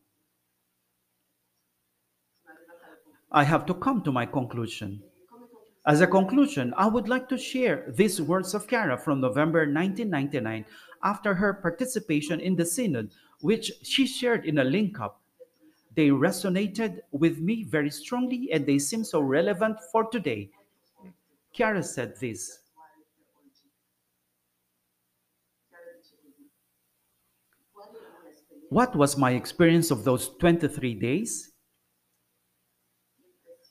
I 3.31 3.45
have 3.45 3.67
to 3.67 3.75
come 3.75 4.03
to 4.03 4.13
my 4.13 4.25
conclusion. 4.25 5.03
As 5.87 6.01
a 6.01 6.07
conclusion, 6.07 6.73
I 6.77 6.87
would 6.87 7.09
like 7.09 7.29
to 7.29 7.39
share 7.39 7.85
these 7.89 8.21
words 8.21 8.55
of 8.55 8.67
Chiara 8.67 8.99
from 8.99 9.21
November 9.21 9.61
1999 9.61 10.65
after 11.03 11.35
her 11.35 11.55
participation 11.55 12.41
in 12.41 12.57
the 12.57 12.65
Synod, 12.65 13.11
which 13.41 13.71
she 13.83 14.07
shared 14.07 14.45
in 14.45 14.59
a 14.59 14.65
link 14.65 15.01
up. 15.01 15.21
They 15.95 16.09
resonated 16.09 17.01
with 17.11 17.39
me 17.39 17.65
very 17.65 17.91
strongly 17.91 18.51
and 18.53 18.67
they 18.67 18.79
seem 18.79 19.05
so 19.05 19.21
relevant 19.21 19.79
for 19.93 20.05
today. 20.05 20.51
Chiara 21.53 21.83
said 21.83 22.15
this 22.21 22.61
What 28.71 28.95
was 28.95 29.17
my 29.17 29.31
experience 29.33 29.91
of 29.91 30.05
those 30.05 30.29
23 30.39 30.95
days? 30.95 31.53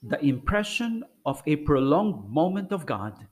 The 0.04 0.24
impression 0.24 1.04
of 1.26 1.42
a 1.46 1.56
prolonged 1.58 2.30
moment 2.30 2.72
of 2.72 2.86
God, 2.86 3.28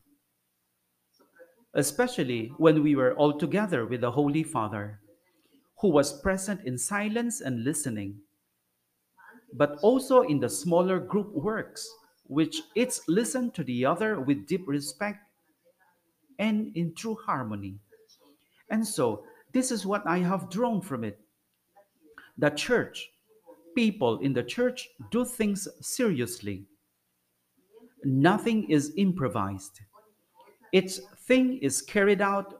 especially 1.73 2.51
when 2.58 2.82
we 2.82 2.95
were 2.95 3.13
all 3.13 3.38
together 3.38 3.86
with 3.86 4.01
the 4.01 4.12
Holy 4.12 4.43
Father, 4.43 4.99
who 5.80 5.89
was 5.89 6.21
present 6.21 6.62
in 6.65 6.78
silence 6.78 7.41
and 7.41 7.63
listening, 7.63 8.21
but 9.54 9.78
also 9.82 10.21
in 10.21 10.39
the 10.39 10.49
smaller 10.49 10.99
group 10.99 11.32
works, 11.34 11.88
which 12.28 12.62
each 12.75 12.99
listened 13.08 13.54
to 13.54 13.63
the 13.63 13.86
other 13.86 14.19
with 14.19 14.47
deep 14.47 14.67
respect 14.67 15.19
and 16.39 16.75
in 16.75 16.95
true 16.95 17.17
harmony. 17.25 17.78
And 18.69 18.86
so, 18.86 19.23
this 19.54 19.71
is 19.71 19.86
what 19.86 20.06
I 20.08 20.19
have 20.19 20.49
drawn 20.49 20.82
from 20.82 21.04
it. 21.04 21.19
The 22.38 22.49
church, 22.49 23.12
people 23.75 24.19
in 24.19 24.33
the 24.33 24.43
church 24.43 24.89
do 25.11 25.25
things 25.25 25.67
seriously. 25.81 26.65
Nothing 28.03 28.69
is 28.69 28.93
improvised. 28.97 29.81
Its 30.71 30.99
thing 31.27 31.57
is 31.59 31.81
carried 31.81 32.21
out 32.21 32.59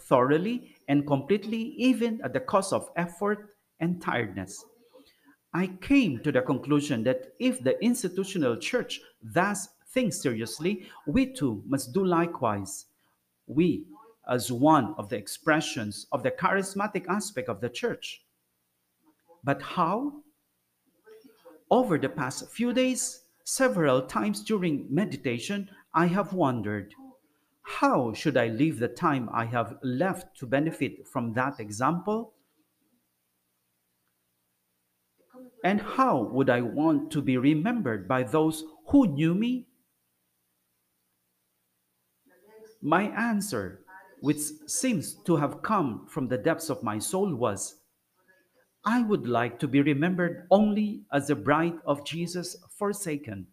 thoroughly 0.00 0.74
and 0.88 1.06
completely, 1.06 1.74
even 1.76 2.20
at 2.22 2.32
the 2.32 2.40
cost 2.40 2.72
of 2.72 2.90
effort 2.96 3.56
and 3.80 4.00
tiredness. 4.02 4.64
I 5.52 5.68
came 5.80 6.18
to 6.20 6.32
the 6.32 6.42
conclusion 6.42 7.04
that 7.04 7.32
if 7.38 7.62
the 7.62 7.82
institutional 7.82 8.56
church 8.56 9.00
does 9.32 9.68
things 9.90 10.20
seriously, 10.20 10.88
we 11.06 11.26
too 11.26 11.62
must 11.66 11.92
do 11.92 12.04
likewise. 12.04 12.86
We, 13.46 13.86
as 14.28 14.50
one 14.50 14.94
of 14.98 15.08
the 15.08 15.16
expressions 15.16 16.06
of 16.10 16.22
the 16.22 16.32
charismatic 16.32 17.06
aspect 17.08 17.48
of 17.48 17.60
the 17.60 17.68
church. 17.68 18.22
But 19.44 19.62
how? 19.62 20.23
Over 21.74 21.98
the 21.98 22.08
past 22.08 22.48
few 22.52 22.72
days, 22.72 23.24
several 23.42 24.02
times 24.02 24.44
during 24.44 24.86
meditation, 24.88 25.68
I 25.92 26.06
have 26.06 26.32
wondered 26.32 26.94
how 27.62 28.12
should 28.12 28.36
I 28.36 28.46
live 28.46 28.78
the 28.78 28.86
time 28.86 29.28
I 29.32 29.46
have 29.46 29.78
left 29.82 30.38
to 30.38 30.46
benefit 30.46 31.08
from 31.08 31.32
that 31.32 31.58
example? 31.58 32.34
And 35.64 35.80
how 35.80 36.22
would 36.30 36.48
I 36.48 36.60
want 36.60 37.10
to 37.10 37.20
be 37.20 37.36
remembered 37.38 38.06
by 38.06 38.22
those 38.22 38.62
who 38.90 39.08
knew 39.08 39.34
me? 39.34 39.66
My 42.80 43.10
answer, 43.18 43.80
which 44.20 44.38
seems 44.68 45.14
to 45.24 45.34
have 45.34 45.62
come 45.62 46.06
from 46.06 46.28
the 46.28 46.38
depths 46.38 46.70
of 46.70 46.84
my 46.84 47.00
soul, 47.00 47.34
was 47.34 47.80
I 48.86 49.02
would 49.02 49.26
like 49.26 49.58
to 49.60 49.68
be 49.68 49.80
remembered 49.80 50.46
only 50.50 51.02
as 51.12 51.28
the 51.28 51.34
bride 51.34 51.78
of 51.86 52.04
Jesus 52.04 52.56
forsaken. 52.78 53.46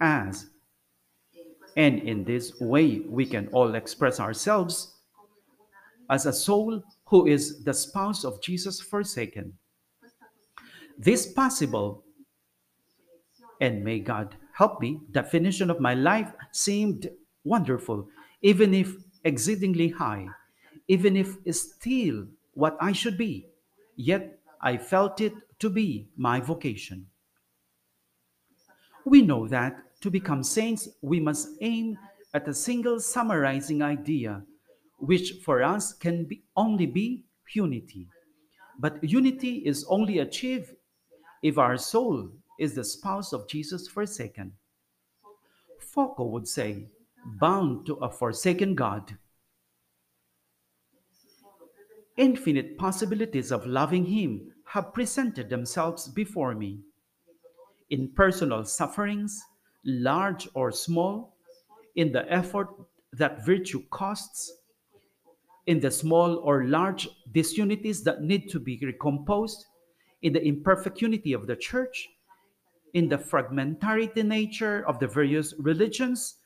As, 0.00 0.46
and 1.76 2.00
in 2.00 2.24
this 2.24 2.60
way 2.60 3.00
we 3.08 3.26
can 3.26 3.48
all 3.48 3.74
express 3.74 4.20
ourselves 4.20 4.94
as 6.10 6.26
a 6.26 6.32
soul 6.32 6.82
who 7.06 7.26
is 7.26 7.64
the 7.64 7.74
spouse 7.74 8.24
of 8.24 8.40
Jesus 8.42 8.80
forsaken. 8.80 9.52
This 10.98 11.32
possible, 11.32 12.04
and 13.60 13.84
may 13.84 13.98
God 13.98 14.36
help 14.52 14.80
me, 14.80 15.00
definition 15.10 15.70
of 15.70 15.80
my 15.80 15.94
life 15.94 16.32
seemed 16.52 17.08
wonderful, 17.42 18.08
even 18.42 18.74
if 18.74 18.94
exceedingly 19.24 19.88
high, 19.88 20.26
even 20.86 21.16
if 21.16 21.36
still 21.50 22.26
what 22.54 22.76
I 22.80 22.92
should 22.92 23.18
be, 23.18 23.48
yet 23.96 24.38
I 24.60 24.76
felt 24.76 25.20
it 25.20 25.34
to 25.58 25.70
be 25.70 26.08
my 26.16 26.40
vocation. 26.40 27.06
We 29.04 29.22
know 29.22 29.46
that 29.48 29.76
to 30.00 30.10
become 30.10 30.42
saints, 30.42 30.88
we 31.02 31.20
must 31.20 31.48
aim 31.60 31.98
at 32.32 32.48
a 32.48 32.54
single 32.54 33.00
summarizing 33.00 33.82
idea, 33.82 34.42
which 34.98 35.34
for 35.44 35.62
us 35.62 35.92
can 35.92 36.24
be, 36.24 36.42
only 36.56 36.86
be 36.86 37.24
unity. 37.52 38.08
But 38.78 39.02
unity 39.04 39.62
is 39.64 39.84
only 39.88 40.18
achieved 40.18 40.70
if 41.42 41.58
our 41.58 41.76
soul 41.76 42.30
is 42.58 42.74
the 42.74 42.84
spouse 42.84 43.32
of 43.32 43.48
Jesus 43.48 43.86
forsaken. 43.88 44.52
Foucault 45.78 46.26
would 46.26 46.48
say, 46.48 46.88
bound 47.40 47.86
to 47.86 47.94
a 47.96 48.10
forsaken 48.10 48.74
God. 48.74 49.16
Infinite 52.16 52.78
possibilities 52.78 53.50
of 53.50 53.66
loving 53.66 54.06
Him 54.06 54.52
have 54.66 54.94
presented 54.94 55.50
themselves 55.50 56.08
before 56.08 56.54
me. 56.54 56.80
in 57.90 58.08
personal 58.08 58.64
sufferings, 58.64 59.44
large 59.84 60.48
or 60.54 60.72
small, 60.72 61.36
in 61.96 62.12
the 62.12 62.30
effort 62.32 62.68
that 63.12 63.44
virtue 63.44 63.82
costs, 63.90 64.52
in 65.66 65.80
the 65.80 65.90
small 65.90 66.36
or 66.38 66.64
large 66.64 67.08
disunities 67.32 68.02
that 68.02 68.22
need 68.22 68.48
to 68.50 68.58
be 68.58 68.78
recomposed, 68.82 69.66
in 70.22 70.32
the 70.32 70.42
imperfect 70.42 71.00
unity 71.02 71.32
of 71.32 71.46
the 71.46 71.56
church, 71.56 72.08
in 72.94 73.08
the 73.08 73.18
fragmentarity 73.18 74.24
nature 74.24 74.86
of 74.88 74.98
the 74.98 75.06
various 75.06 75.54
religions, 75.58 76.36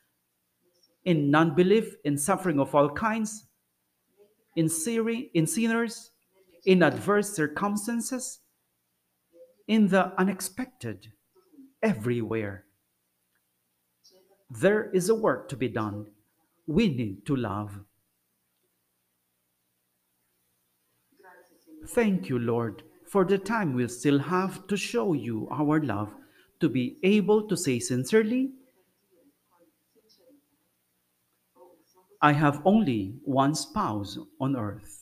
in 1.05 1.31
non 1.31 1.55
belief, 1.55 1.95
in 2.05 2.19
suffering 2.19 2.59
of 2.59 2.75
all 2.75 2.91
kinds, 2.91 3.48
in, 4.59 4.69
in 5.35 5.47
sinners, 5.47 6.11
in 6.67 6.83
adverse 6.83 7.33
circumstances, 7.33 8.41
in 9.69 9.87
the 9.87 10.13
unexpected, 10.19 11.13
everywhere. 11.81 12.65
There 14.51 14.91
is 14.91 15.09
a 15.09 15.15
work 15.15 15.49
to 15.51 15.57
be 15.57 15.69
done. 15.69 16.07
We 16.67 16.89
need 16.89 17.25
to 17.27 17.37
love. 17.37 17.81
Thank 21.87 22.29
you, 22.29 22.41
Lord, 22.41 22.83
for 23.07 23.25
the 23.25 23.39
time 23.39 23.75
we'll 23.75 23.89
still 23.89 24.19
have 24.19 24.67
to 24.67 24.77
show 24.77 25.13
you 25.13 25.47
our 25.53 25.81
love, 25.81 26.11
to 26.59 26.69
be 26.69 26.97
able 27.05 27.47
to 27.47 27.57
say 27.57 27.79
sincerely, 27.79 28.51
I 32.21 32.33
have 32.33 32.63
only 32.65 33.19
one 33.25 33.55
spouse 33.55 34.19
on 34.41 34.57
earth. 34.57 34.98